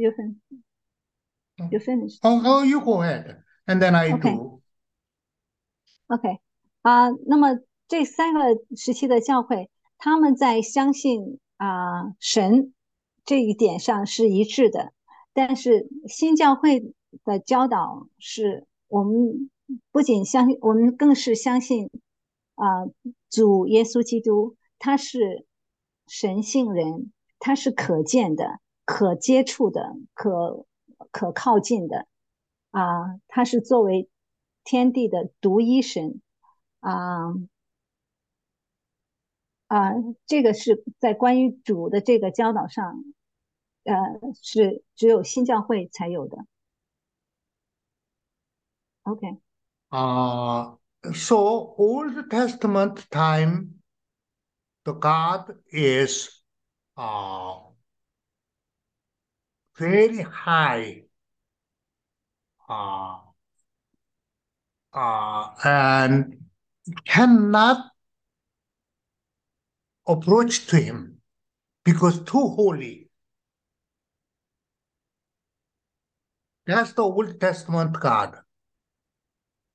[1.72, 4.36] You finish Oh, oh, you go ahead, and then I Okay.
[4.36, 4.62] do.
[6.07, 6.39] OK
[6.82, 8.39] 啊，那么这三个
[8.76, 12.74] 时期的教会，他们在相信啊神
[13.26, 14.93] 这一点上是一致的，
[15.34, 16.93] 但是新教会
[17.24, 19.51] 的教导是我们
[19.91, 21.91] 不仅相信，我们更是相信
[22.55, 22.88] 啊
[23.30, 25.45] 主耶稣基督，他是
[26.07, 30.66] 神性人，他是可见的、可接触的、可
[31.12, 32.08] 可靠近的
[32.72, 34.10] 啊，他是作为
[34.64, 36.22] 天地的独一神
[36.80, 37.34] 啊
[39.68, 39.93] 啊，
[40.26, 43.04] 这个是在关于主的这个教导上，
[43.84, 43.95] 呃，
[44.41, 46.45] 是只有新教会才有的。
[49.04, 50.78] OK，Uh,
[51.14, 51.38] so
[51.78, 53.80] Old Testament time,
[54.84, 56.43] the God is
[56.95, 57.68] uh,
[59.79, 61.05] very high,
[62.68, 63.18] uh,
[64.93, 66.39] uh, and
[67.05, 67.91] cannot
[70.07, 71.20] approach to him
[71.85, 73.11] because too holy.
[76.66, 78.43] That's the Old Testament God.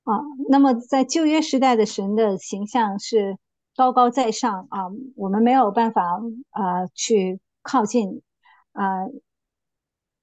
[0.03, 3.37] 啊，那么在旧约时代的神的形象是
[3.75, 6.01] 高高在上啊，我们没有办法
[6.49, 8.23] 啊去靠近
[8.71, 9.05] 啊，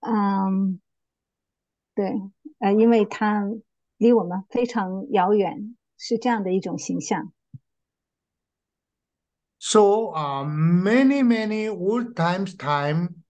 [0.00, 0.80] 嗯，
[1.94, 2.12] 对，
[2.58, 3.44] 呃，因为他
[3.96, 7.32] 离我们非常遥远，是这样的一种形象。
[9.58, 13.24] So uh, many, many old times time,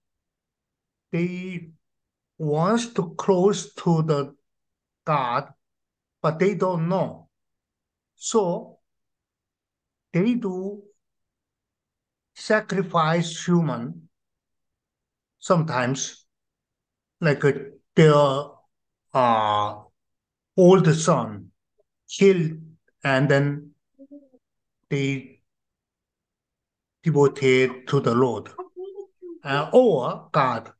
[1.09, 1.71] they
[2.37, 4.35] wants to close to the
[5.05, 5.53] God,
[6.21, 7.29] but they don't know.
[8.15, 8.79] So
[10.11, 10.83] they do
[12.35, 14.09] sacrifice human
[15.39, 16.20] sometimes,
[17.22, 17.52] like a,
[17.94, 18.14] their
[19.14, 19.76] uh,
[20.56, 21.50] old son
[22.10, 22.58] killed,
[23.04, 23.70] and then
[24.90, 25.40] they
[27.04, 28.50] devoted to the Lord,
[29.44, 30.72] uh, or God,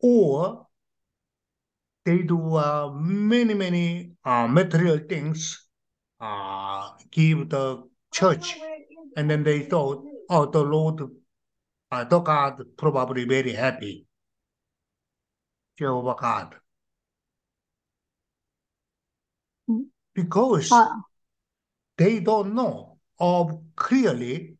[0.00, 0.66] or
[2.04, 5.66] they do uh, many, many uh, material things,
[6.20, 8.56] uh, give the church,
[9.16, 11.02] and then they thought, oh, the Lord,
[11.90, 14.06] uh, the God probably very happy.
[15.82, 16.54] Jehovah God.
[19.66, 19.90] Mm.
[20.14, 21.06] Because 啊
[21.96, 24.56] ，they don't know of clearly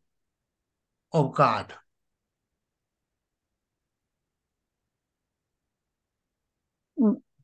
[1.11, 1.73] of God.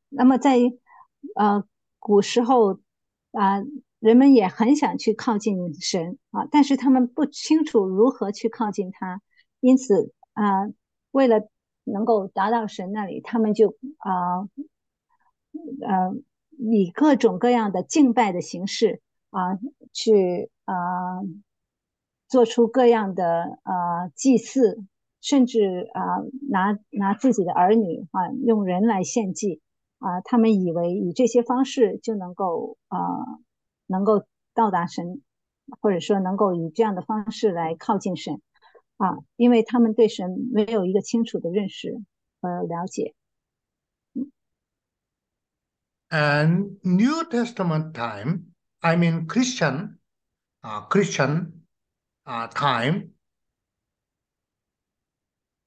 [0.09, 0.57] 那么在
[1.35, 1.63] 呃
[1.99, 2.79] 古时候
[3.31, 3.59] 啊、
[3.99, 9.21] 人们也很想去靠近神啊，但是他们不清楚如何去靠近他，
[9.59, 10.67] 因此啊、
[11.11, 11.47] 为了
[11.91, 14.47] 能够达到神那里，他们就啊
[15.81, 16.13] 呃
[16.57, 19.59] 以各种各样的敬拜的形式啊、
[19.93, 20.75] 去啊、
[22.27, 24.83] 做出各样的呃祭祀，
[25.21, 26.01] 甚至啊、
[26.49, 29.61] 拿拿自己的儿女啊用人来献祭。
[30.01, 32.97] 啊，他们以为以这些方式就能够啊、
[33.85, 34.23] 能够
[34.53, 35.21] 到达神，
[35.81, 38.39] 或者说能够以这样的方式来靠近神
[38.98, 41.92] 啊，因为他们对神没有一个清楚的认识
[42.40, 43.14] 和了解。
[46.10, 49.98] And New Testament time, I mean Christian,
[50.62, 51.64] uh, Christian
[52.24, 53.14] uh, time,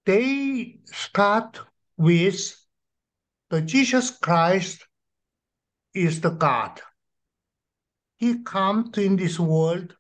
[0.05, 1.59] they start
[1.97, 2.55] with
[3.49, 4.87] the Jesus Christ
[5.93, 6.79] is the God.
[8.15, 9.95] He comes in this world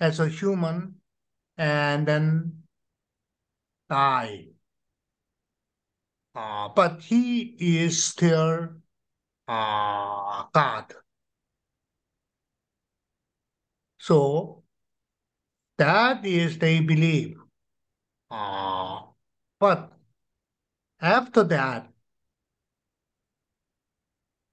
[0.00, 1.00] as a human
[1.56, 2.64] and then
[3.89, 4.47] die.
[6.35, 8.69] Uh, but he is still
[9.47, 10.93] uh, God.
[13.99, 14.63] So
[15.77, 17.37] that is they believe.
[18.29, 19.01] Uh,
[19.59, 19.93] but
[21.01, 21.91] after that,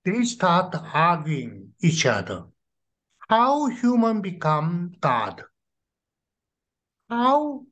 [0.04, 2.44] they start arguing each other.
[3.28, 5.44] How human become God?
[7.08, 7.66] How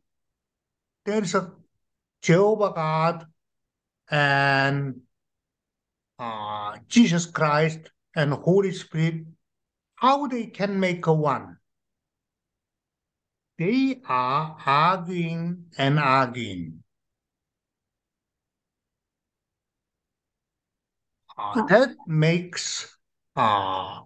[1.05, 1.53] there's a
[2.22, 3.26] Jehovah God
[4.11, 5.00] and
[6.18, 9.24] uh, Jesus Christ and Holy Spirit,
[9.96, 11.59] how they can make a one?
[13.59, 16.82] They are arguing and arguing.
[21.36, 22.96] Uh, that makes
[23.36, 24.00] uh,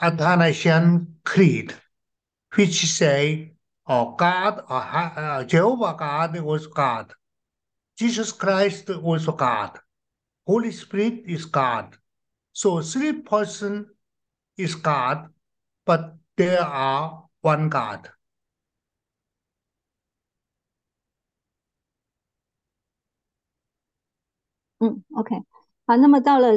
[0.00, 1.74] Athanasian Creed,
[2.55, 3.53] which say,
[3.85, 7.13] oh, God, uh, ha- uh, Jehovah God was God.
[7.97, 9.77] Jesus Christ was God.
[10.47, 11.97] Holy Spirit is God.
[12.53, 13.87] So three person
[14.57, 15.29] is God,
[15.85, 18.09] but there are one God.
[24.81, 25.35] 嗯，OK，
[25.85, 26.53] 好，那么到了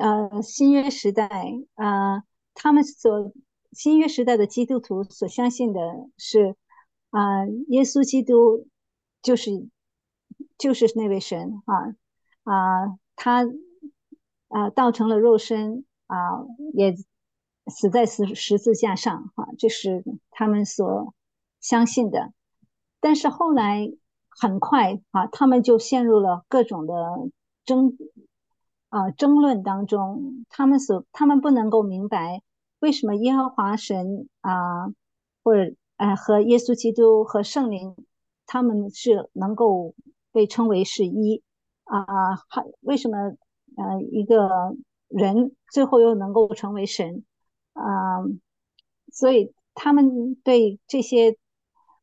[0.00, 1.28] 呃新约时代，
[1.74, 2.22] 呃，
[2.54, 3.32] 他们所
[3.71, 5.79] 新约时代的基督徒所相信的
[6.17, 6.55] 是，
[7.09, 8.67] 啊、耶稣基督
[9.21, 9.67] 就是
[10.57, 11.95] 就是那位神啊
[12.43, 13.45] 啊、他
[14.49, 16.17] 啊、道成了肉身啊、
[16.73, 16.95] 也
[17.67, 21.13] 死在十十字架上啊，这是他们所
[21.59, 22.33] 相信的。
[22.99, 23.91] 但是后来
[24.29, 26.93] 很快啊，他们就陷入了各种的
[27.63, 27.97] 争
[28.89, 32.41] 啊、争论当中，他们所他们不能够明白
[32.81, 34.87] 为什么耶和华神啊、
[35.43, 37.95] 或者呃和耶稣基督和圣灵
[38.45, 39.95] 他们是能够
[40.31, 41.41] 被称为是一
[41.83, 42.03] 啊，
[42.49, 43.17] 还、为什么
[43.77, 44.75] 呃一个
[45.07, 47.23] 人最后又能够成为神？
[47.73, 48.19] 啊、
[49.11, 51.37] 所以他们对这些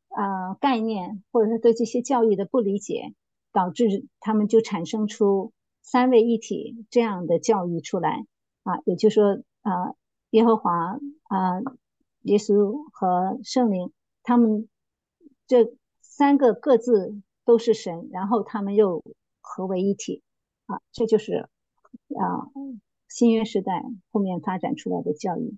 [0.08, 3.14] 呃概念或者是对这些教义的不理解，
[3.52, 5.52] 导致他们就产生出
[5.82, 8.24] 三位一体这样的教育出来。
[8.62, 9.94] 啊，也就是说啊，
[10.30, 11.60] 耶和华啊，
[12.22, 14.68] 耶稣和圣灵，他们
[15.46, 19.02] 这三个各自都是神，然后他们又
[19.40, 20.22] 合为一体
[20.66, 21.48] 啊，这就是
[22.16, 22.50] 啊
[23.08, 25.56] 新约时代后面发展出来的教育。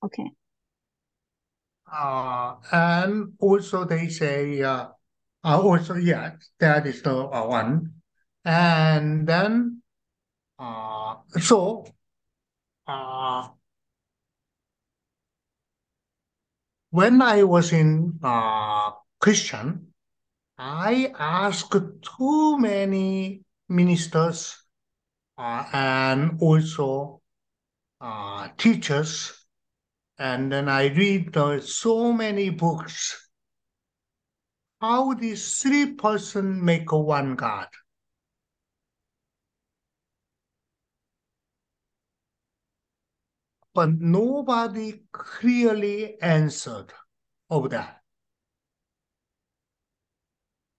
[0.00, 0.34] Okay.
[1.90, 4.90] Uh, and also they say, uh,
[5.42, 7.94] uh, also, yeah, that is the uh, one.
[8.44, 9.77] And then,
[10.58, 11.86] uh, so,
[12.86, 13.48] uh,
[16.90, 19.92] when I was in uh, Christian,
[20.58, 24.56] I asked too many ministers
[25.36, 27.20] uh, and also
[28.00, 29.38] uh, teachers
[30.18, 33.30] and then I read so many books.
[34.80, 37.68] How these three person make one God?
[43.78, 46.88] But nobody clearly answered
[47.46, 48.00] of that.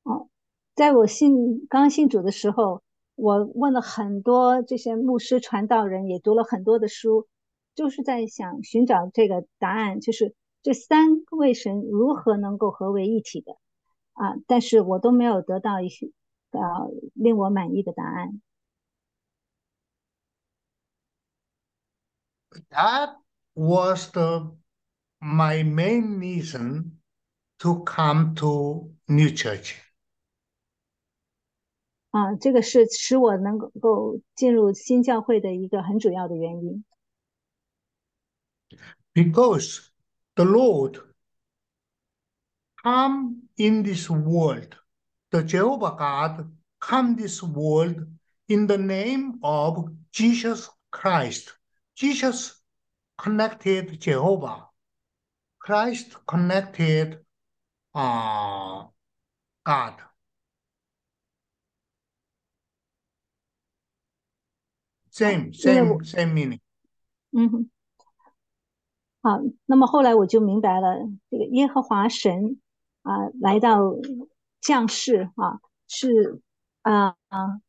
[0.04, 0.28] 哦，
[0.76, 2.84] 在我信刚信主的时候，
[3.16, 7.30] 我问了很多这些牧师、传道人，也读了很多的书，
[7.74, 13.54] 就是在想寻找这个答案，就是这三位神如何能够合为一体的
[14.12, 14.36] 啊？
[14.46, 16.12] 但是我都没有得到一些
[16.52, 16.60] 呃
[17.14, 18.42] 令我满意的答案。
[22.71, 23.17] That
[23.55, 24.57] was the
[25.21, 27.01] my main reason
[27.61, 29.75] to come to New Church.
[32.11, 36.85] 啊，这个是使我能够进入新教会的一个很主要的原因。
[39.15, 39.91] because
[40.35, 40.99] the Lord
[42.83, 44.77] come in this world,
[45.31, 48.07] the Jehovah God come this world
[48.49, 51.53] in the name of Jesus Christ.
[52.00, 52.56] Jesus
[53.18, 54.70] connected Jehovah.
[55.60, 57.20] Christ connected
[57.94, 58.86] uh,
[59.66, 59.96] God.
[65.12, 66.62] Same, same, same meaning.
[67.32, 67.70] 嗯哼。
[69.22, 70.96] 好，那么后来我就明白了，
[71.30, 72.62] 这个耶和华神
[73.02, 73.94] 啊来到
[74.62, 76.40] 降世啊，是
[76.84, 77.60] 啊啊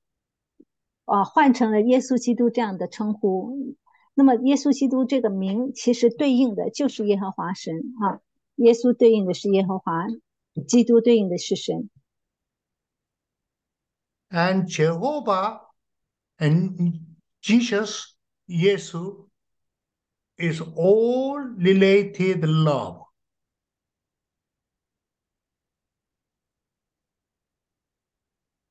[1.07, 3.77] 啊换成了耶稣基督这样的称呼。
[4.21, 8.21] 那么耶稣基督这个名其实对应的就是耶和华神啊，
[8.57, 10.07] 耶稣对应的是耶和华，
[10.69, 11.89] 基督对应的是神。
[14.29, 15.61] And Jehovah
[16.37, 17.01] and
[17.41, 18.11] Jesus,
[18.45, 19.31] 耶稣。
[20.43, 23.05] is all related love.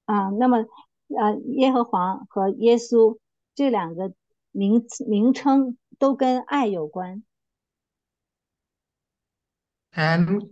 [0.06, 0.66] 啊，那么
[1.10, 3.20] 呃，耶和华和耶稣
[3.54, 4.16] 这两个
[4.52, 7.24] 名名称都跟爱有关。
[9.91, 10.50] And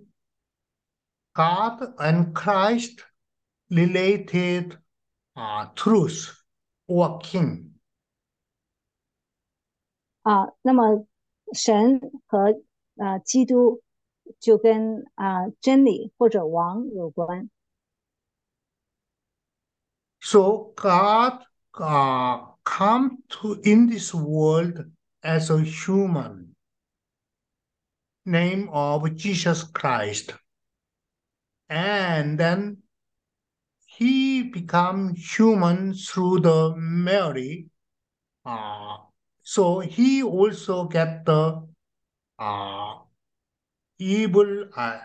[1.34, 3.04] God and Christ
[3.70, 4.78] related
[5.36, 6.34] uh, truth
[6.88, 7.74] or king.
[10.24, 11.06] 啊，那么
[11.54, 12.62] 神和
[12.98, 13.82] 啊基督
[14.39, 17.50] 就跟啊真理或者王有关。
[20.20, 21.43] So God
[21.74, 24.84] uh, come to in this world
[25.24, 26.53] as a human,
[28.26, 30.34] name of Jesus Christ,
[31.70, 32.78] and then
[33.86, 37.68] he become human through the Mary.
[38.45, 38.97] Uh,
[39.43, 41.65] so he also get the
[42.38, 42.95] uh,
[43.97, 44.99] evil uh,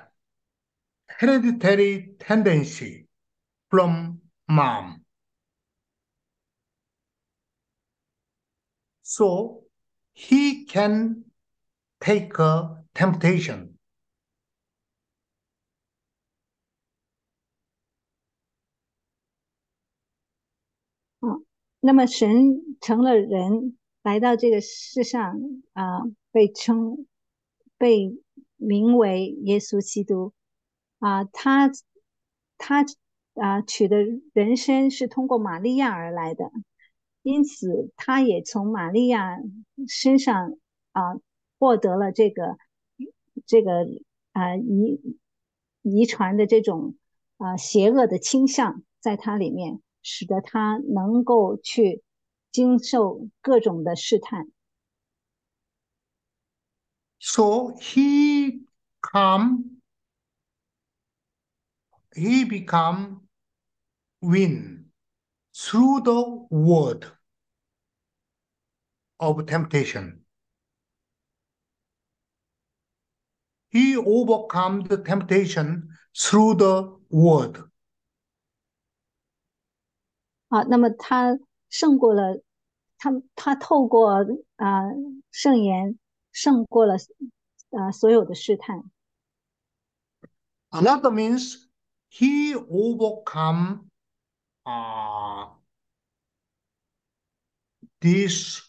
[1.07, 3.07] hereditary tendency
[3.71, 5.02] from mom.
[9.15, 9.65] So
[10.15, 11.25] he can
[12.01, 13.75] take a temptation.
[21.21, 21.45] 嗯，
[21.81, 25.37] 那么神成了人，来到这个世上
[25.75, 26.01] 啊，
[26.31, 27.07] 被称
[27.77, 28.19] 被
[28.57, 30.33] 名为耶稣基督。
[31.01, 31.71] 啊，他
[32.57, 32.83] 他
[33.35, 33.99] 啊取的
[34.33, 36.51] 人生是通过玛利亚而来的，
[37.23, 39.39] 因此他也从玛利亚
[39.89, 40.57] 身上
[40.93, 41.03] 啊
[41.59, 42.59] 获得了这个
[43.47, 43.87] 这个
[44.33, 45.19] 啊遗
[45.83, 46.97] 遗传的这种
[47.37, 52.03] 啊邪恶的倾向在他里面，使得他能够去。
[52.53, 54.53] 经受各种的试探。
[57.19, 58.67] So he
[59.01, 59.81] come,
[62.11, 63.23] he become
[64.21, 64.72] win
[65.54, 67.06] through the word
[69.18, 70.26] of temptation.
[73.70, 77.70] He overcome the temptation through the word.
[80.50, 81.38] 啊，那么他
[81.70, 82.42] 胜过了，
[82.98, 84.24] 他他透过啊、
[85.32, 86.00] 圣言
[86.32, 86.96] 胜过了
[87.72, 88.84] 啊、所有的试探。
[90.70, 91.68] Another means
[92.10, 93.90] he overcome
[94.66, 95.48] uh,
[98.02, 98.62] this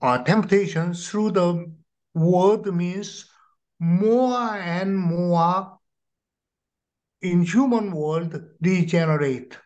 [0.00, 1.72] uh, temptation through the
[2.14, 3.30] word means
[3.78, 5.78] more and more
[7.20, 9.58] in human world regenerate.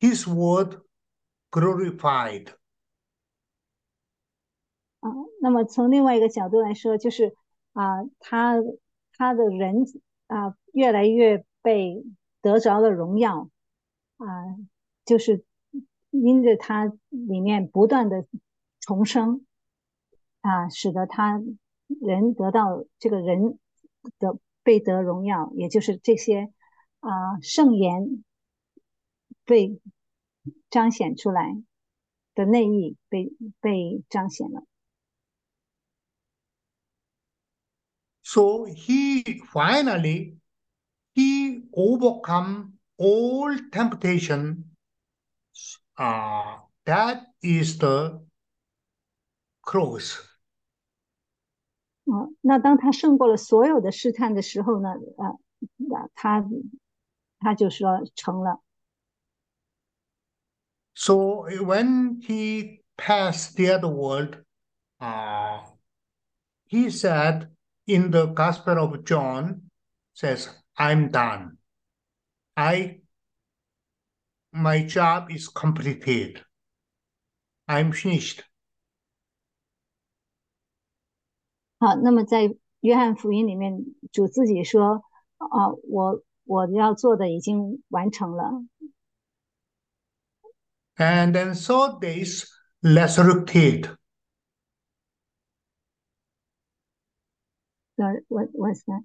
[0.00, 0.80] His word
[1.50, 2.48] glorified.
[5.00, 5.10] 啊，
[5.40, 7.34] 那么从另外一个角度来说，就是
[7.72, 8.56] 啊，他
[9.16, 9.84] 他的人
[10.26, 12.04] 啊越来越被
[12.40, 13.48] 得着了荣耀
[14.17, 14.25] 啊，
[15.05, 15.45] 就是
[16.09, 18.27] 因着他里面不断的
[18.79, 19.45] 重生
[20.41, 21.41] 啊，使得他
[22.01, 23.57] 人得到这个人
[24.19, 26.51] 的被得荣耀，也就是这些
[26.99, 28.23] 啊圣言
[29.45, 29.79] 被
[30.69, 31.61] 彰显出来
[32.35, 34.65] 的内意被被彰显了。
[38.21, 40.37] So he finally
[41.13, 44.64] he overcome all temptation.
[45.96, 48.22] Uh, that is the
[49.62, 50.18] cross.
[52.04, 55.38] 嗯，那当他胜过了所有的试探的时候呢，啊，
[55.76, 56.44] 那他
[57.38, 58.60] 他就说成了。
[60.94, 64.44] So when he passed the other world,
[64.98, 65.64] uh,
[66.66, 67.48] he said
[67.86, 69.70] in the Gospel of John,
[70.14, 71.55] says, I'm done.
[72.56, 73.02] I
[74.52, 76.42] my job is completed.
[77.66, 78.42] I'm finished.
[81.78, 85.02] 好，那么在约翰福音里面，主自己说，
[85.38, 88.64] 啊，我我要做的已经完成了。
[90.96, 92.46] And then so this
[92.82, 93.96] resurrected.
[97.96, 99.04] The what was that?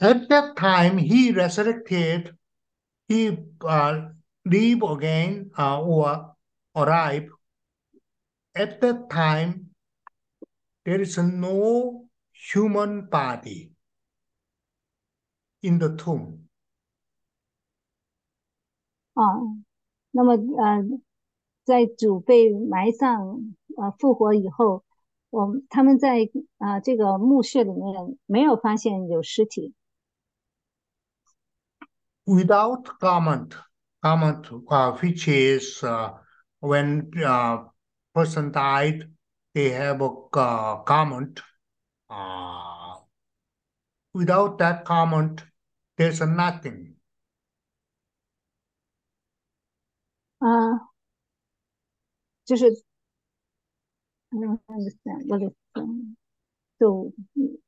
[0.00, 2.34] At that time, he resurrected,
[3.06, 4.08] he uh,
[4.44, 6.34] live again uh, or
[6.74, 7.28] arrive.
[8.54, 9.70] At that time,
[10.84, 13.70] there is no human body
[15.62, 16.48] in the tomb.
[19.14, 19.22] 啊，
[20.10, 20.82] 那么呃，
[21.64, 24.82] 在主被埋葬呃复活以后，
[25.30, 26.28] 我们他们在
[26.58, 29.74] 啊、这个墓穴里面没有发现有尸体。
[32.26, 33.54] without garment,
[34.02, 36.10] garment uh, which is uh,
[36.60, 37.64] when uh,
[38.14, 39.10] person died,
[39.54, 41.40] they have a uh, garment.
[42.08, 42.96] Uh,
[44.14, 45.44] without that garment,
[45.96, 46.94] there's nothing.
[50.38, 50.90] 啊，
[52.44, 52.84] 就是，
[54.30, 55.52] I don't understand what is
[56.78, 57.12] so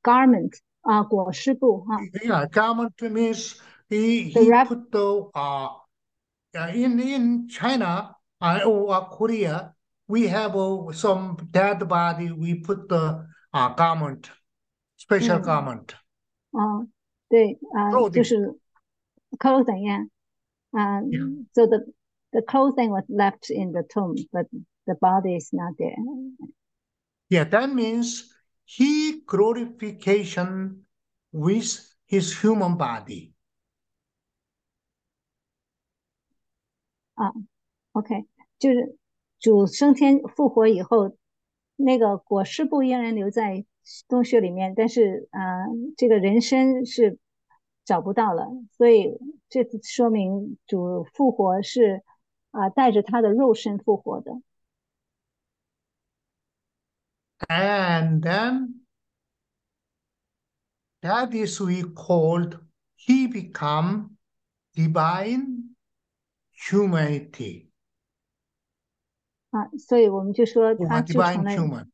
[0.03, 5.69] garment 啊，裹尸布哈 Yeah, garment means he, The he wrap- put the uh,
[6.57, 9.75] uh, in in China uh, or Korea,
[10.09, 12.31] we have uh, some dead body.
[12.33, 14.31] We put the uh, garment,
[14.97, 15.45] special Mm.
[15.45, 15.95] garment.
[16.53, 16.87] 啊，
[17.29, 18.25] 对啊，就 Clothing.
[18.25, 18.59] 是
[19.39, 20.07] clothing 呀，
[20.71, 21.01] 啊，
[21.53, 21.85] so the
[22.33, 24.47] the clothing was left in the tomb, but
[24.87, 25.97] the body is not there.
[27.31, 28.31] Yeah, that means
[28.65, 30.85] he glorification
[31.33, 33.33] with his human body.
[37.20, 37.34] 啊
[37.92, 38.26] OK，
[38.60, 38.98] 就是
[39.40, 41.16] 主升天复活以后，
[41.76, 43.66] 那个裹尸布依然留在
[44.08, 45.66] 洞穴里面，但是啊、
[45.98, 47.18] 这个人身是
[47.84, 48.48] 找不到了，
[48.78, 49.18] 所以
[49.50, 52.04] 这说明主复活是
[52.52, 54.32] 啊、带着他的肉身复活的。
[57.50, 58.86] And then
[61.02, 62.60] that is we called
[62.96, 64.18] he become
[64.74, 65.59] divine
[66.69, 67.69] humanity
[69.51, 71.89] 啊，所以我们就说 or 他就成 divine 了， human.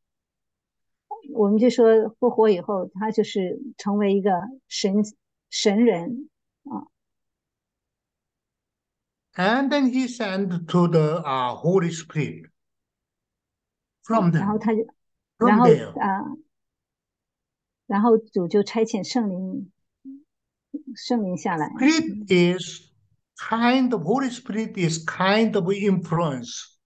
[1.32, 4.32] 我们就说复活以后，他就是成为一个
[4.68, 4.94] 神
[5.50, 6.28] 神人。
[9.34, 12.50] And then he sent to the uh, Holy Spirit.
[14.02, 14.84] from 然后 them, 他就，
[15.38, 16.00] from 然后 there.
[16.00, 16.36] 啊，
[17.86, 19.70] 然后主就差遣圣灵，
[20.96, 21.68] 圣灵下来。
[21.68, 22.83] Spirit is
[23.38, 26.78] kind of Holy Spirit is kind of influence.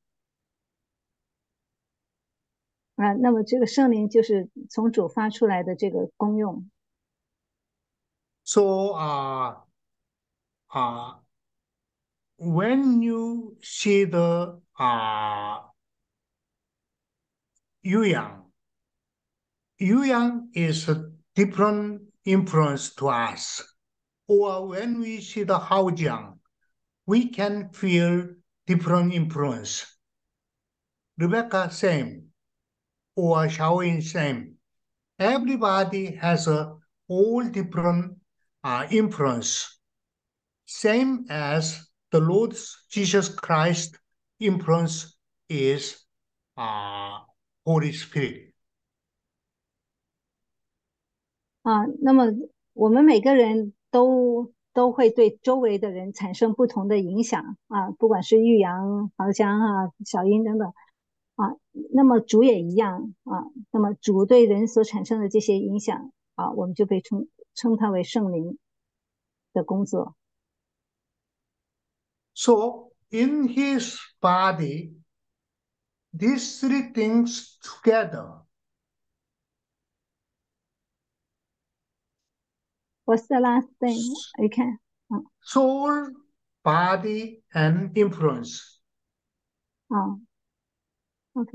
[2.97, 6.71] 啊，那么这个圣灵就是从主发出来的这个功用。
[8.45, 9.57] So uh,
[10.69, 11.17] uh,
[12.37, 15.61] when you see the uh,
[17.83, 18.45] Yu Yang,
[19.79, 23.63] Yu Yang is a different influence to us.
[24.27, 26.38] Or when we see the Hao Jiang,
[27.10, 28.30] we can feel
[28.68, 29.84] different influence.
[31.18, 32.30] Rebecca, same,
[33.16, 34.54] or Xiaoying, same.
[35.18, 38.14] Everybody has a all different
[38.64, 39.80] uh, influence,
[40.68, 42.56] same as the Lord
[42.92, 43.98] Jesus Christ
[44.40, 45.18] influence
[45.50, 45.98] is
[46.56, 47.26] uh,
[47.66, 48.54] Holy Spirit.
[51.64, 52.26] 啊，那么
[52.74, 60.74] 我们每个人都都会对周围的人产生不同的影响啊，不管是玉阳、豪江啊、小英等等
[61.36, 61.58] 啊，
[61.92, 68.58] 那么主也一样啊，那么主对人所产生的这些影响啊，我们就被称称它为圣灵
[69.52, 70.16] 的工作。
[72.34, 74.94] So in his body,
[76.18, 78.44] these three things together
[83.09, 83.99] What's the last thing?
[84.39, 84.79] You can
[85.43, 86.11] soul,
[86.65, 88.81] body, and influence.
[89.89, 90.19] 啊，
[91.35, 91.53] OK，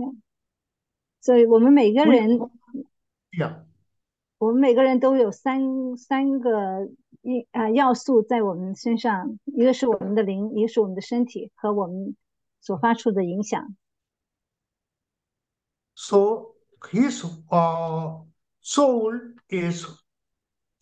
[1.21, 2.39] 所以我们每个 We- 人
[3.31, 3.65] Yeah.
[4.37, 6.89] 我们每个人都有三三个
[7.21, 12.15] 一啊要素在我们身上，一个是我们的灵，一个是我们的身体和我们
[12.61, 13.75] 所发出的影响。
[15.95, 16.55] So
[16.91, 18.23] his uh,
[18.61, 19.85] soul is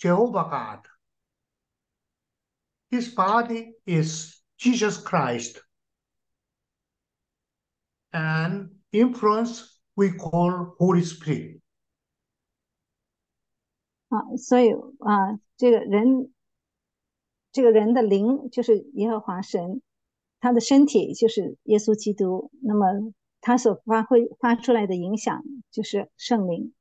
[0.01, 0.87] Jehovah God.
[2.89, 5.61] His body is Jesus Christ.
[8.13, 11.61] And influence we call Holy Spirit.
[14.09, 16.31] 啊，所以啊，这个人，
[17.51, 19.81] 这个人的灵就是耶和华神，
[20.39, 26.73] 他的身体就是耶稣基督，那么他所发挥发出来的影响就是圣灵。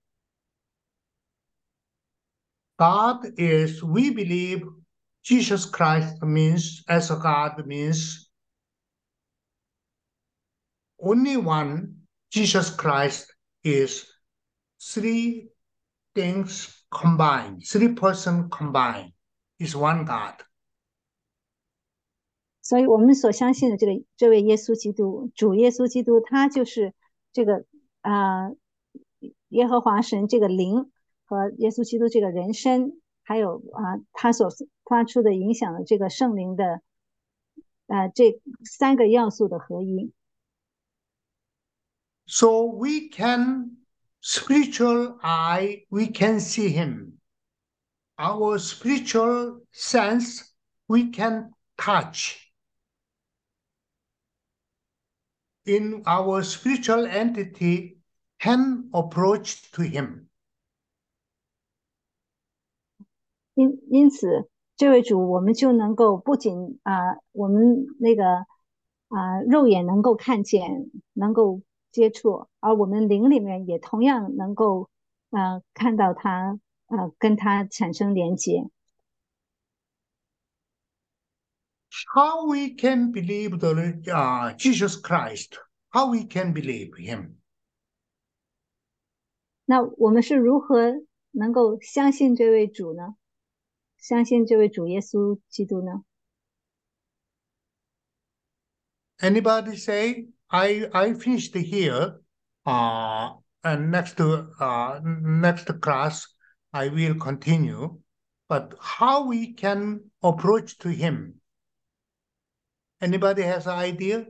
[2.81, 4.62] God is, we believe
[5.23, 8.31] Jesus Christ means, as a God means
[11.01, 13.33] only one, Jesus Christ
[13.64, 14.07] is
[14.81, 15.49] three
[16.14, 19.12] things combined, three person combined
[19.59, 20.35] is one God.
[22.62, 26.95] 所以我们所相信的这个这位耶稣基督，主耶稣基督，他就是
[27.33, 27.64] 这个
[28.01, 28.51] 啊、
[29.49, 30.91] 耶和华神这个灵
[31.31, 34.49] 和耶稣基督这个人身，还有啊、他所
[34.85, 36.81] 发出的影响的这个圣灵的
[37.87, 40.12] 啊、这三个要素的合一。
[42.27, 43.77] So we can,
[44.21, 47.19] spiritual eye, we can see him.
[48.17, 50.43] Our spiritual sense,
[50.89, 52.39] we can touch.
[55.64, 57.99] In our spiritual entity,
[58.41, 60.29] can approach to him.
[63.62, 68.45] 因因此，这位主，我们就能够不仅啊、我们那个
[69.09, 74.89] 啊、肉眼能够看见，能够接触，而我们灵里面也同样能够
[75.30, 78.68] 啊、看到他，啊，跟他产生连接。
[82.16, 83.74] How we can believe the
[84.12, 85.59] uh, Jesus Christ?
[85.91, 87.36] How we can believe him?
[89.66, 93.16] 那我们是如何能够相信这位主呢？
[94.02, 96.04] 相信这位主耶稣基督呢
[99.20, 102.20] ？Anybody say, I I finished here.
[102.64, 106.26] Uh, and next to uh next class
[106.72, 107.99] I will continue.
[108.47, 111.39] But how we can approach to him?
[112.99, 114.26] Anybody has an idea?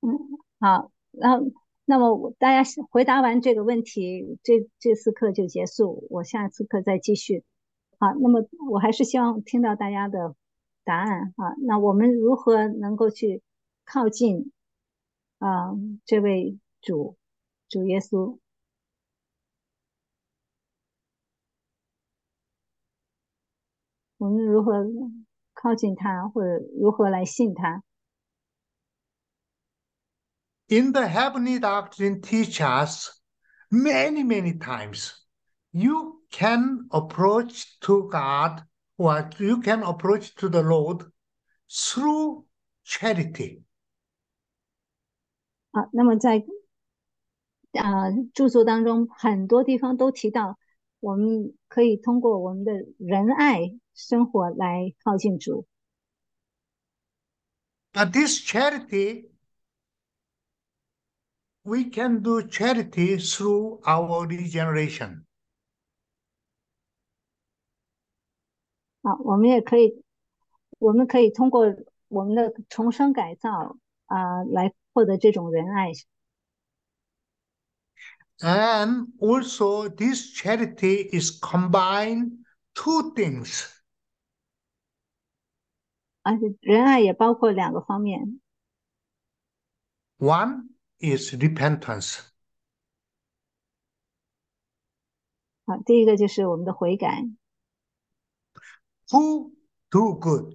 [0.00, 0.18] 嗯
[0.60, 1.50] 好，然后
[1.86, 7.44] 那么我大家回答完这个问题，这这次课就结束，我下次课再继续。
[7.99, 10.35] 好，那么我还是希望听到大家的
[10.83, 11.53] 答案啊。
[11.67, 13.41] 那我们如何能够去
[13.83, 14.51] 靠近
[15.39, 15.73] 啊
[16.05, 17.17] 这位主
[17.67, 18.39] 主耶稣？
[24.17, 24.85] 我们如何
[25.53, 27.83] 靠近他，或者如何来信他？
[30.67, 33.21] in the heavenly doctrine teach us
[33.69, 35.13] many, many times.
[35.71, 38.63] You can approach to God
[38.97, 41.11] or you can approach to the Lord
[41.69, 42.45] through
[42.83, 43.63] charity.
[45.71, 46.43] 啊，那么在
[47.73, 50.57] 啊着作当中，很多地方都提到，
[50.99, 55.67] 我们可以通过我们的仁爱生活来靠近主。
[57.93, 59.29] But this charity,
[61.63, 65.25] we can do charity through our regeneration.
[69.04, 70.02] 啊，我们也可以，
[70.78, 71.66] 我们可以通过
[72.08, 73.76] 我们的重生改造
[74.06, 75.92] 啊，来获得这种仁爱。
[78.38, 83.70] And also, this charity is combined two things.
[86.22, 88.40] 而且仁爱也包括两个方面
[90.18, 92.20] ，One is repentance.
[95.66, 97.22] 好，第一个就是我们的悔改
[99.10, 99.52] Who
[99.90, 100.54] do good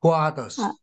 [0.00, 0.60] for others.
[0.60, 0.76] 啊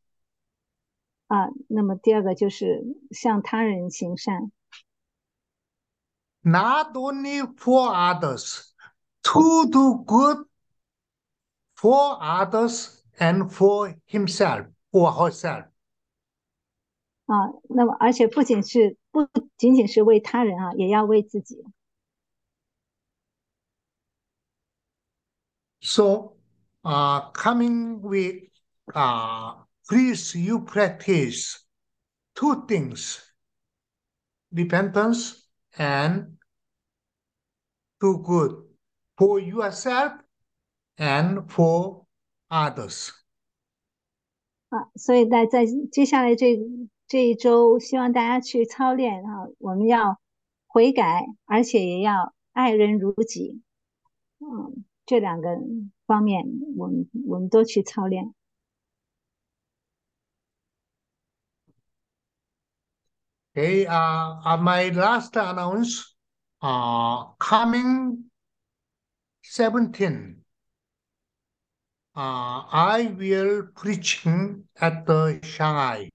[1.28, 4.52] 啊，那么第二个就是向他人行善
[6.41, 8.72] Not only for others,
[9.24, 10.47] to do good
[11.76, 15.68] for others and for himself or herself.
[17.28, 21.64] 啊，那么而且不仅是不仅仅是为他人啊，也要为自己
[25.82, 26.38] So,
[26.88, 28.42] uh, coming with,
[28.95, 29.55] uh,
[29.88, 31.64] please you practice
[32.34, 33.20] two things,
[34.53, 35.47] repentance
[35.78, 36.36] and
[38.01, 38.57] do good
[39.16, 40.12] for yourself
[40.99, 42.05] and for
[42.51, 43.11] others.
[44.70, 46.59] 啊，所以在在接下来这
[47.07, 50.20] 这一周，希望大家去操练啊，我们要
[50.66, 53.62] 悔改，而且也要爱人如己，
[54.38, 55.49] 嗯， 这两个
[56.07, 56.45] 方面，
[56.76, 58.34] 我们我们都去操练。
[63.57, 66.16] Okay, uh, uh, my last announce,
[66.61, 68.24] uh, coming
[69.42, 70.42] 17,
[72.16, 76.11] uh, I will preaching at the Shanghai.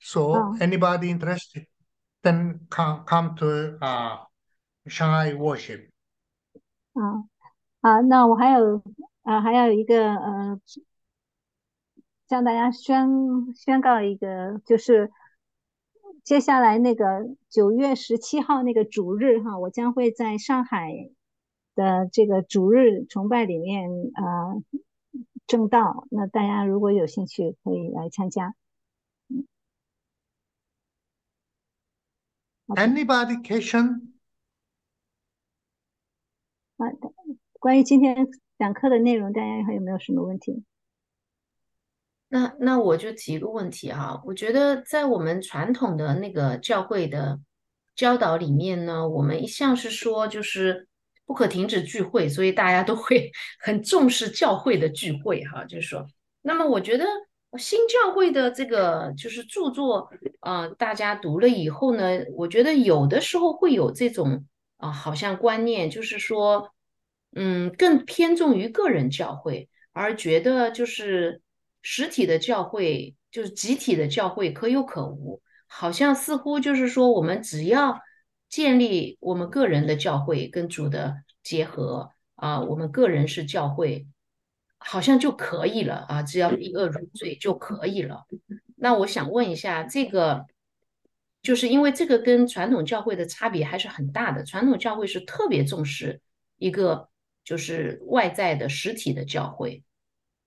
[0.00, 0.56] So Oh.
[0.60, 1.66] anybody interested,
[2.22, 4.18] then come, come to, uh,
[4.89, 5.89] Shanghai worship.
[6.93, 7.29] 啊
[7.81, 8.83] 啊，那我还有
[9.21, 10.59] 啊，还有一个呃，
[12.27, 15.11] 向大家宣宣告一个，就是
[16.23, 20.91] 接下来那个九月十七号那个主日哈，我将会在上海
[21.75, 24.55] 的这个主日崇拜里面啊
[25.47, 28.53] 正道，那大家如果有兴趣可以来参加。
[32.67, 34.18] Anybody question?
[36.79, 36.87] 啊，
[37.59, 40.63] 关于今天讲课的内容，大家还有没有什么问题？
[42.29, 47.41] 那那我就提一个问题哈，我觉得在我们传统的那个教会的
[47.95, 50.87] 教导里面呢，我们一向是说就是
[51.25, 56.07] 不可停止聚会，所以大家都会 很重视教会的聚会哈，就是说，
[56.41, 57.05] 那么我觉得
[57.57, 60.09] 新教会的这个就是著作，
[60.39, 64.45] 呃，大家读了以后呢，我觉得有的时候会有这种
[64.79, 66.73] 啊、好像观念，就是说，
[67.35, 71.41] 嗯，更偏重于个人教会，而觉得就是
[71.81, 77.99] 实体的教会，就是集体的教会可有可无，好像似乎就是说，我们只要
[78.47, 84.07] 建立我们个人的教会跟主的结合啊，我们个人是教会，
[84.77, 88.25] 好像就可以了啊，只要一恶如罪就可以了。
[88.77, 90.45] 那我想问一下，这个
[91.42, 96.20] 就是因为这个跟传统教会的差别还是很大的，传统教会是特别重视
[96.56, 97.08] 一个
[97.44, 99.82] 就是外在的实体的教会。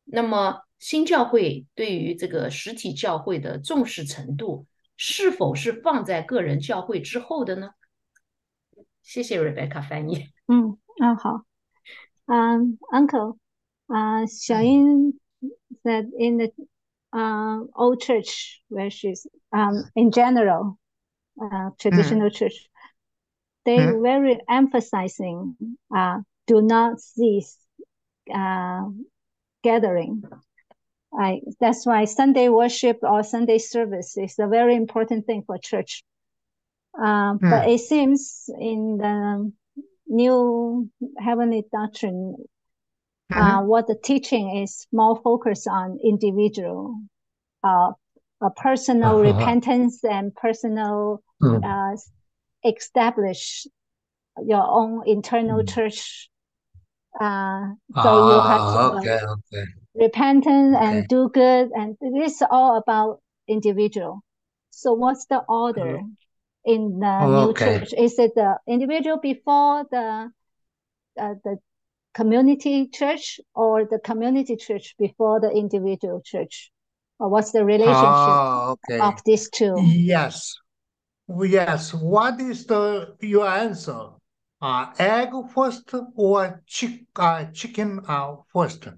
[0.03, 7.71] 那么新教会对于这个实体教会的重视程度，是否是放在个人教会之后的呢？
[9.03, 10.29] 谢谢 Rebecca 翻译。
[10.47, 11.45] 嗯，啊好，
[12.25, 13.37] 嗯，Uncle，
[13.87, 15.19] 啊，小英
[15.83, 16.51] said in the
[17.11, 20.77] um old church where she's um in general,
[21.42, 22.68] uh traditional church,
[23.64, 23.94] they Mm.
[24.02, 25.56] very emphasizing
[25.94, 27.58] uh do not cease
[28.34, 28.82] uh
[29.62, 30.22] gathering.
[31.18, 36.04] I that's why Sunday worship or Sunday service is a very important thing for church.
[37.02, 39.52] Uh, but it seems in the
[40.08, 42.36] new heavenly doctrine,
[43.34, 46.96] uh, what the teaching is more focused on individual,
[47.64, 47.92] uh,
[48.42, 49.20] a personal Uh-huh.
[49.20, 51.62] repentance and personal Mm.
[51.64, 51.96] uh,
[52.64, 53.66] establish
[54.44, 55.68] your own internal Mm.
[55.68, 56.30] church.
[57.20, 59.64] Uh, so you have to Ah, uh, okay, okay.
[59.94, 60.86] repentance Okay.
[60.86, 64.22] and do good, and this is all about individual.
[64.70, 66.00] So what's the order
[66.64, 67.78] in the new Okay.
[67.78, 67.94] church?
[67.98, 70.30] Is it the individual before the
[71.20, 71.58] uh, the
[72.14, 76.70] community church, or the community church before the individual church,
[77.18, 79.00] or what's the relationship Ah, okay.
[79.00, 79.76] of these two?
[79.76, 80.56] Yes.
[81.40, 81.94] Yes.
[81.94, 84.10] What is the your answer?
[84.60, 88.88] Uh, egg first or chick, uh, chicken uh, first?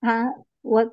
[0.00, 0.26] Uh,
[0.62, 0.90] what?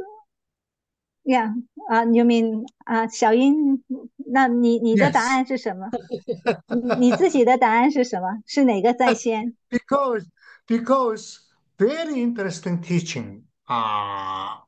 [1.24, 1.54] Yeah.
[1.90, 3.84] 啊、uh,，you mean 啊、uh,，小英，
[4.18, 6.96] 那你你的答案是什么？Yes.
[6.98, 8.42] 你自己的答案是什么？
[8.48, 10.26] 是哪个在先？Because
[10.66, 11.38] because
[11.78, 14.62] very interesting teaching uh,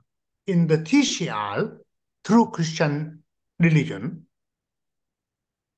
[0.45, 1.79] in the TCR
[2.23, 3.23] True Christian
[3.57, 4.25] Religion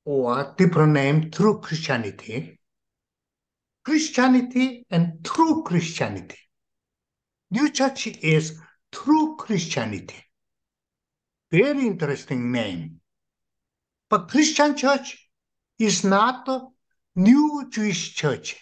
[0.06, 2.58] or different name true Christianity.
[3.84, 6.38] Christianity and true Christianity.
[7.50, 8.58] New church is
[8.92, 10.24] true Christianity.
[11.50, 13.00] Very interesting name.
[14.08, 15.28] But Christian church
[15.78, 16.48] is not
[17.16, 18.56] new Jewish church.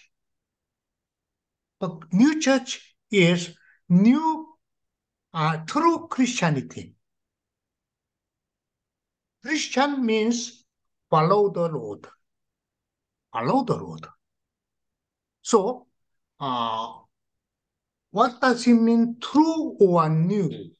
[1.79, 3.55] But new church is
[3.87, 4.47] new
[5.33, 6.95] uh, true Christianity.
[9.43, 10.64] Christian means
[11.15, 12.07] follow the road,
[13.31, 14.05] Follow the Lord.
[15.41, 15.87] So,
[16.41, 16.93] uh,
[18.11, 20.71] what does it mean true or new?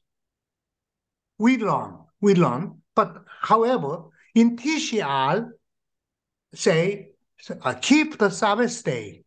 [1.38, 2.82] We learn, we learn.
[2.94, 5.52] But however, in TCR,
[6.54, 7.12] say,
[7.62, 9.24] uh, keep the Sabbath day.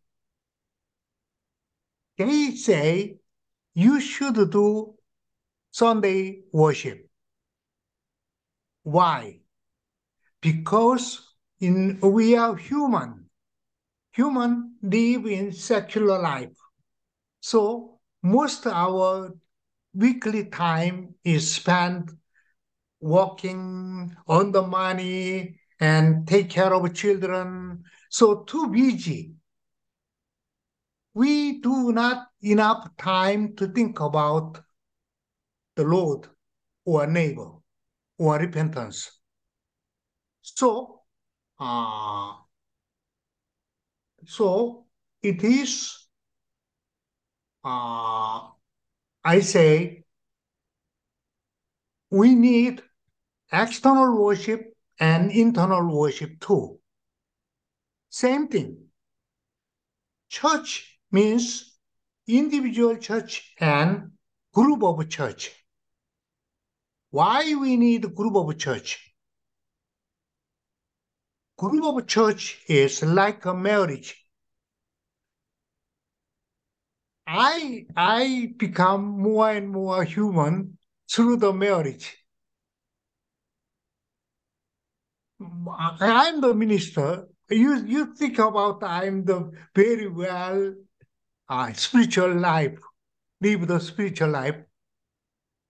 [2.18, 3.18] They say
[3.74, 4.96] you should do
[5.72, 7.08] Sunday worship.
[8.84, 9.39] Why?
[10.42, 13.30] Because in we are human.
[14.14, 16.56] Human live in secular life.
[17.42, 19.34] So most our
[19.94, 22.12] weekly time is spent
[23.00, 27.84] working, on the money, and take care of children.
[28.10, 29.34] So too busy.
[31.14, 34.62] We do not enough time to think about
[35.76, 36.28] the Lord
[36.86, 37.52] or neighbor
[38.18, 39.19] or repentance.
[40.56, 41.02] So,
[41.60, 42.34] uh,
[44.26, 44.86] so
[45.22, 46.08] it is,
[47.64, 48.50] uh,
[49.24, 50.04] I say,
[52.10, 52.82] we need
[53.52, 56.80] external worship and internal worship too.
[58.10, 58.78] Same thing.
[60.30, 61.78] Church means
[62.28, 64.12] individual church and
[64.54, 65.52] group of church.
[67.12, 69.09] Why we need group of church?
[71.60, 74.26] Group of church is like a marriage.
[77.28, 80.78] I I become more and more human
[81.12, 82.16] through the marriage.
[86.00, 87.28] I'm the minister.
[87.50, 90.76] You you think about I'm the very well
[91.50, 92.80] uh, spiritual life,
[93.42, 94.64] live the spiritual life,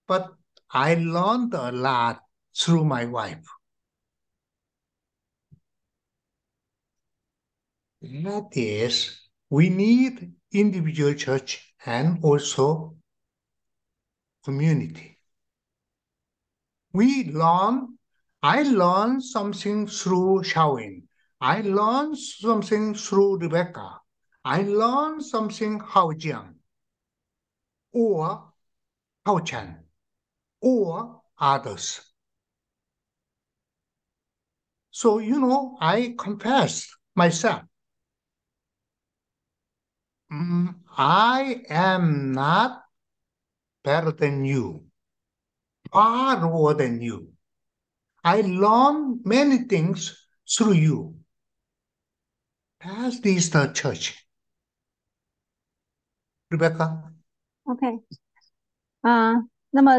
[0.06, 0.34] but
[0.70, 2.22] I learned a lot
[2.54, 3.44] through my wife.
[8.02, 12.96] That is, we need individual church and also
[14.44, 15.18] community.
[16.92, 17.98] We learn,
[18.42, 21.04] I learned something through Shaolin.
[21.40, 24.00] I learned something through Rebecca.
[24.44, 26.54] I learned something Hao Jiang
[27.92, 28.52] or
[29.26, 29.84] Hao Chan
[30.60, 32.00] or others.
[34.90, 37.69] So, you know, I confess myself.
[40.30, 42.84] I am not
[43.82, 44.84] better than you,
[45.90, 47.32] far more than you.
[48.22, 50.16] I learn many things
[50.46, 51.16] through you.
[52.80, 54.24] As is the church.
[56.48, 57.12] Rebecca?
[57.64, 58.04] OK，
[59.00, 59.34] 啊，
[59.70, 59.92] 那么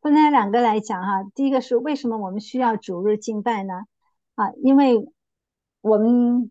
[0.00, 1.22] 分开两个来讲哈。
[1.34, 3.74] 第一个是为什么我们需要主日敬拜呢？
[4.34, 5.08] 啊，因为
[5.80, 6.50] 我们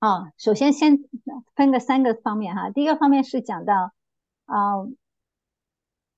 [0.00, 0.98] 啊，首先先
[1.54, 2.70] 分个三个方面哈。
[2.70, 3.92] 第一个方面是讲到
[4.46, 4.86] 啊，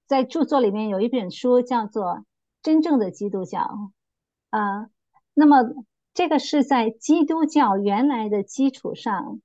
[0.06, 2.04] 在著作里面有一本书叫做
[2.62, 3.60] 《真正的基督教》
[4.50, 4.88] 啊，
[5.34, 5.64] 那么
[6.14, 9.40] 这个是在基督教原来的基础上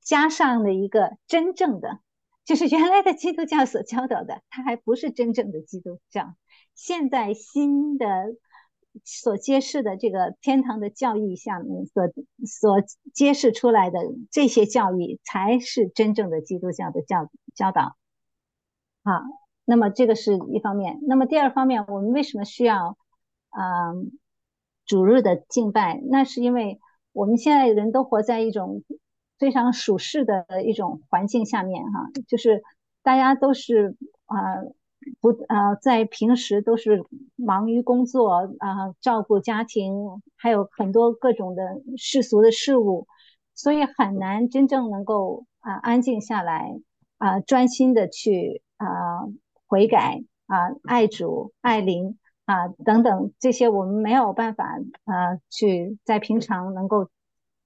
[0.00, 2.00] 加上的一个真正的。
[2.44, 6.34] 就是原来的基督教所教导的，它还不是真正的基督教。
[6.74, 8.06] 现在新的
[9.04, 12.04] 所揭示的这个天堂的教义下面所
[12.46, 12.82] 所
[13.14, 13.98] 揭示出来的
[14.30, 17.96] 这些教义，才是真正的基督教的教教导。
[19.04, 19.22] 好，
[19.64, 20.98] 那么这个是一方面。
[21.06, 22.96] 那么第二方面，我们为什么需要
[23.50, 24.12] 嗯
[24.84, 26.00] 主日的敬拜？
[26.10, 26.80] 那是因为
[27.12, 28.82] 我们现在人都活在一种
[29.38, 32.62] 非常舒适的一种环境下面，哈，就是
[33.02, 33.96] 大家都是
[34.26, 34.36] 啊。
[35.20, 37.04] 不呃，在平时都是
[37.36, 39.94] 忙于工作啊，照顾家庭，
[40.36, 41.62] 还有很多各种的
[41.96, 43.06] 世俗的事物，
[43.54, 46.78] 所以很难真正能够啊安静下来
[47.18, 48.86] 啊，专心的去啊
[49.66, 57.08] 悔改啊爱主爱灵啊等等这些，我们没有办法啊去在平常能够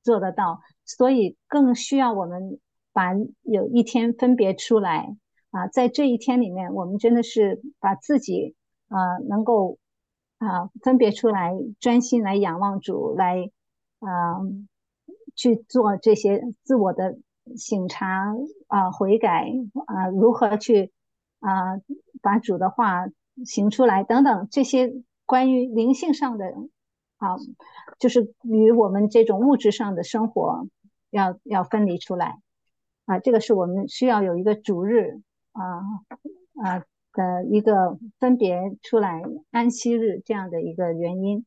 [0.03, 2.61] 做得到，所以更需要我们
[2.93, 5.17] 把有一天分别出来。
[5.53, 8.57] 啊，在这一天里面，我们真的是把自己
[8.89, 9.77] 啊能够
[10.39, 13.51] 啊分别出来，专心来仰望主，来
[14.01, 14.41] 啊
[15.37, 17.19] 去做这些自我的
[17.55, 18.35] 省察
[18.67, 19.53] 啊悔改
[19.85, 20.91] 啊，如何去
[21.41, 21.77] 啊
[22.23, 23.05] 把主的话
[23.45, 24.95] 行出来等等这些
[25.27, 26.47] 关于灵性上的
[27.19, 27.37] 啊，
[27.99, 30.67] 就是与我们这种物质上的生活
[31.11, 32.41] 要要分离出来
[33.05, 35.21] 啊，这个是我们需要有一个主日。
[35.53, 35.81] 啊
[36.65, 41.45] 啊的一个分别出来安息日这样的一个原因。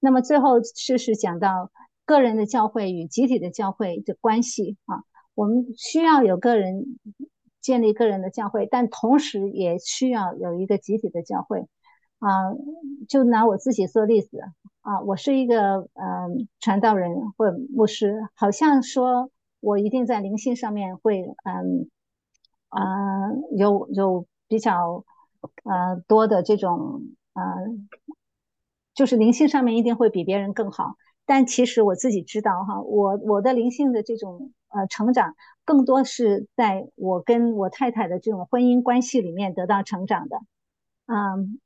[0.00, 1.70] 那么最后是是讲到
[2.04, 5.02] 个人的教会与集体的教会的关系啊，
[5.34, 6.98] 我们需要有个人
[7.60, 11.66] 建立个人的教会，但同时也需要有一个集体的教会
[12.18, 12.52] 啊。
[13.08, 14.40] 就拿我自己做例子
[14.80, 21.88] 啊，我是一个嗯传道人或牧师，好像说我一定在灵性上面会嗯。
[22.68, 22.80] 啊，
[23.56, 25.04] 有有比较
[25.64, 27.42] 呃多的这种呃，
[28.94, 30.96] 就是灵性上面一定会比别人更好。
[31.24, 35.34] 但其实我自己知道哈，我我的灵性的这种呃成长，
[35.64, 40.38] 更多是在我跟我太太的这种婚姻关系里面得到成长的。
[41.06, 41.60] 嗯，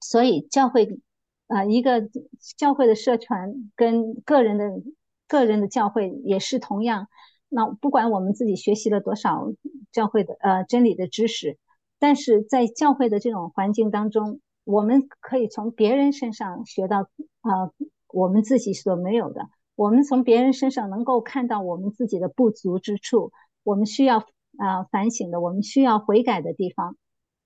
[0.00, 1.00] 所以教会
[1.46, 2.08] 啊，一个
[2.56, 4.82] 教会的社团跟个人的
[5.28, 7.08] 个人的教会也是同样。
[7.52, 9.52] 那不管我们自己学习了多少
[9.90, 11.58] 教会的呃真理的知识，
[11.98, 17.08] 但是在教会的这种环境当中，我们可以从别人身上学到
[17.40, 17.72] 啊
[18.06, 23.32] 我们自己所没有的，我们从别人身上能够看到我们自己的不足之处，
[23.64, 24.18] 我们需要
[24.56, 26.96] 啊反省的，我们需要悔改的地方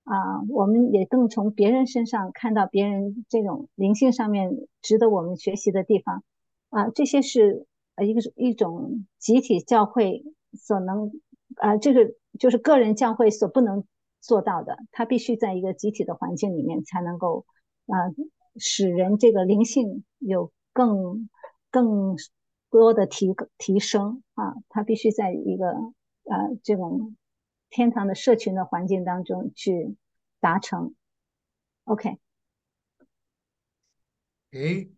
[0.03, 4.51] 啊，我们也更从别人身上看到别人这种灵性上面
[4.83, 6.23] 值得我们学习的地方
[6.69, 7.65] 啊，这些是。
[7.95, 10.23] 呃，一个是一种集体教会
[10.53, 11.11] 所能，
[11.57, 13.85] 呃，这个就是个人教会所不能
[14.21, 17.45] 做到的，它必须在一个集体的环境里面才能够，
[17.87, 18.13] 呃，
[18.57, 21.29] 使人这个灵性有更
[21.71, 22.15] 更
[22.69, 27.15] 多的提提升啊，它必须在一个呃这种
[27.69, 29.95] 天堂的社群的环境当中去
[30.39, 30.93] 达成。
[31.85, 32.17] OK。
[34.51, 34.89] Okay,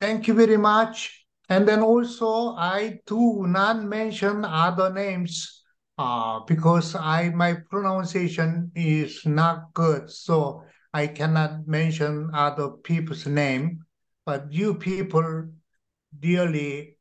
[0.00, 1.25] thank you very much.
[1.49, 5.63] And then also I do not mention other names
[5.97, 10.09] uh, because I my pronunciation is not good.
[10.09, 10.63] So
[10.93, 13.85] I cannot mention other people's name.
[14.25, 15.49] But you people,
[16.17, 16.97] dearly,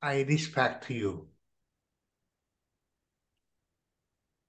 [0.00, 1.28] I respect you.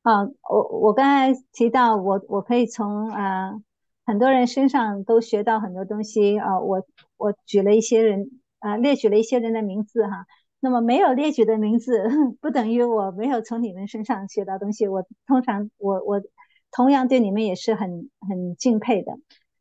[0.03, 3.53] 啊，我我刚才提到我我可以从啊
[4.05, 6.85] 很多人身上都学到很多东西啊，我
[7.15, 8.30] 我举了一些人
[8.60, 10.26] 啊，列举了一些人的名字哈。
[10.60, 12.02] 那么没有列举的名字，
[12.40, 14.89] 不等于我没有从你们身上学到东西。
[14.89, 16.20] 我通常我我
[16.72, 19.12] 同样对你们也是很很敬佩的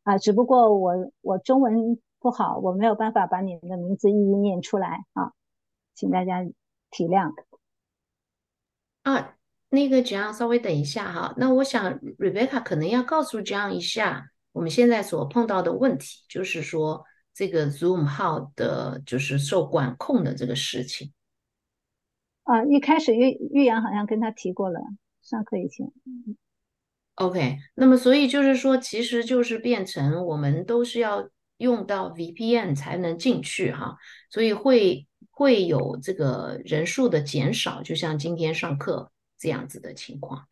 [0.02, 0.18] 啊。
[0.18, 5.30] 只不过我我中文不好，我没有办法把你们的名字一一念出来啊，
[5.94, 6.42] 请大家
[6.90, 7.32] 体谅。
[9.04, 9.36] 啊，
[9.68, 11.32] 那个 John 稍微等一下哈。
[11.36, 17.04] 那我想 Rebecca 可能要告诉 John 一下我们现在所碰到的问题，就是说。
[17.38, 21.12] 这个 Zoom 号的，就是受管控的这个事情。
[22.42, 24.80] 啊，一开始玉玉阳好像跟他提过了，
[25.22, 25.86] 上课以前。
[27.14, 33.96] OK，那么所以就是说，其实就是变成我们都是要用到 VPN 才能进去哈，
[34.30, 40.48] 所以会会有这个人数的减少，就像今天上课这样子的情况，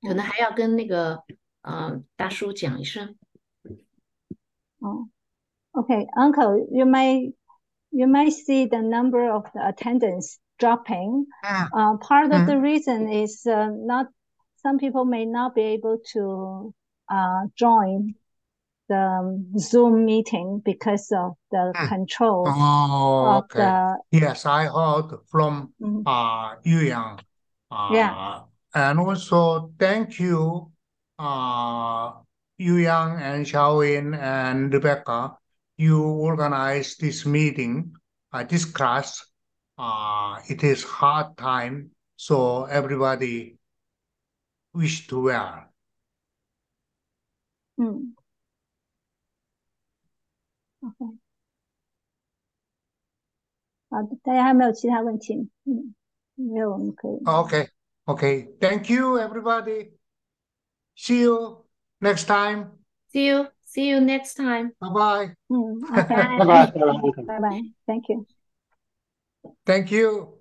[0.00, 1.22] 可能还要跟那个
[1.60, 3.14] 呃大叔讲一声。
[4.78, 5.10] 哦。
[5.78, 7.30] Okay, Uncle, you may
[7.92, 11.26] you may see the number of the attendance dropping.
[11.44, 11.68] Ah.
[11.72, 12.46] Uh, part of mm.
[12.46, 14.06] the reason is uh, not
[14.56, 16.74] some people may not be able to
[17.08, 18.14] uh, join
[18.88, 21.86] the Zoom meeting because of the Hmm.
[21.86, 23.60] control Oh, okay.
[23.60, 27.20] the Yes, I heard from mm, uh Yu Yang.
[27.92, 28.14] Yeah.
[28.16, 28.40] Uh,
[28.74, 30.72] and also thank you,
[31.18, 32.12] uh
[32.56, 35.36] Yu Yang and Xiaoying and Rebecca
[35.77, 37.93] You organized this meeting,
[38.31, 39.25] uh, this class.
[39.75, 43.57] Uh, it is hard time, so everybody
[44.71, 45.65] wish to well.
[47.75, 48.15] 嗯，
[50.81, 51.17] OK，
[53.89, 55.49] 好的，大家还有没有其他问题？
[55.63, 55.95] 嗯，
[56.35, 57.23] 没有，我们可以。
[57.23, 57.69] Okay,
[58.05, 58.55] okay.
[58.59, 59.93] Thank you, everybody.
[60.95, 61.65] See you
[61.99, 62.77] next time.
[63.11, 64.72] See you, See you next time.
[64.80, 65.34] Bye-bye.
[65.50, 66.72] Hmm, Bye-bye.
[67.26, 67.62] Bye-bye.
[67.86, 68.26] Thank you.
[69.66, 70.37] Thank you.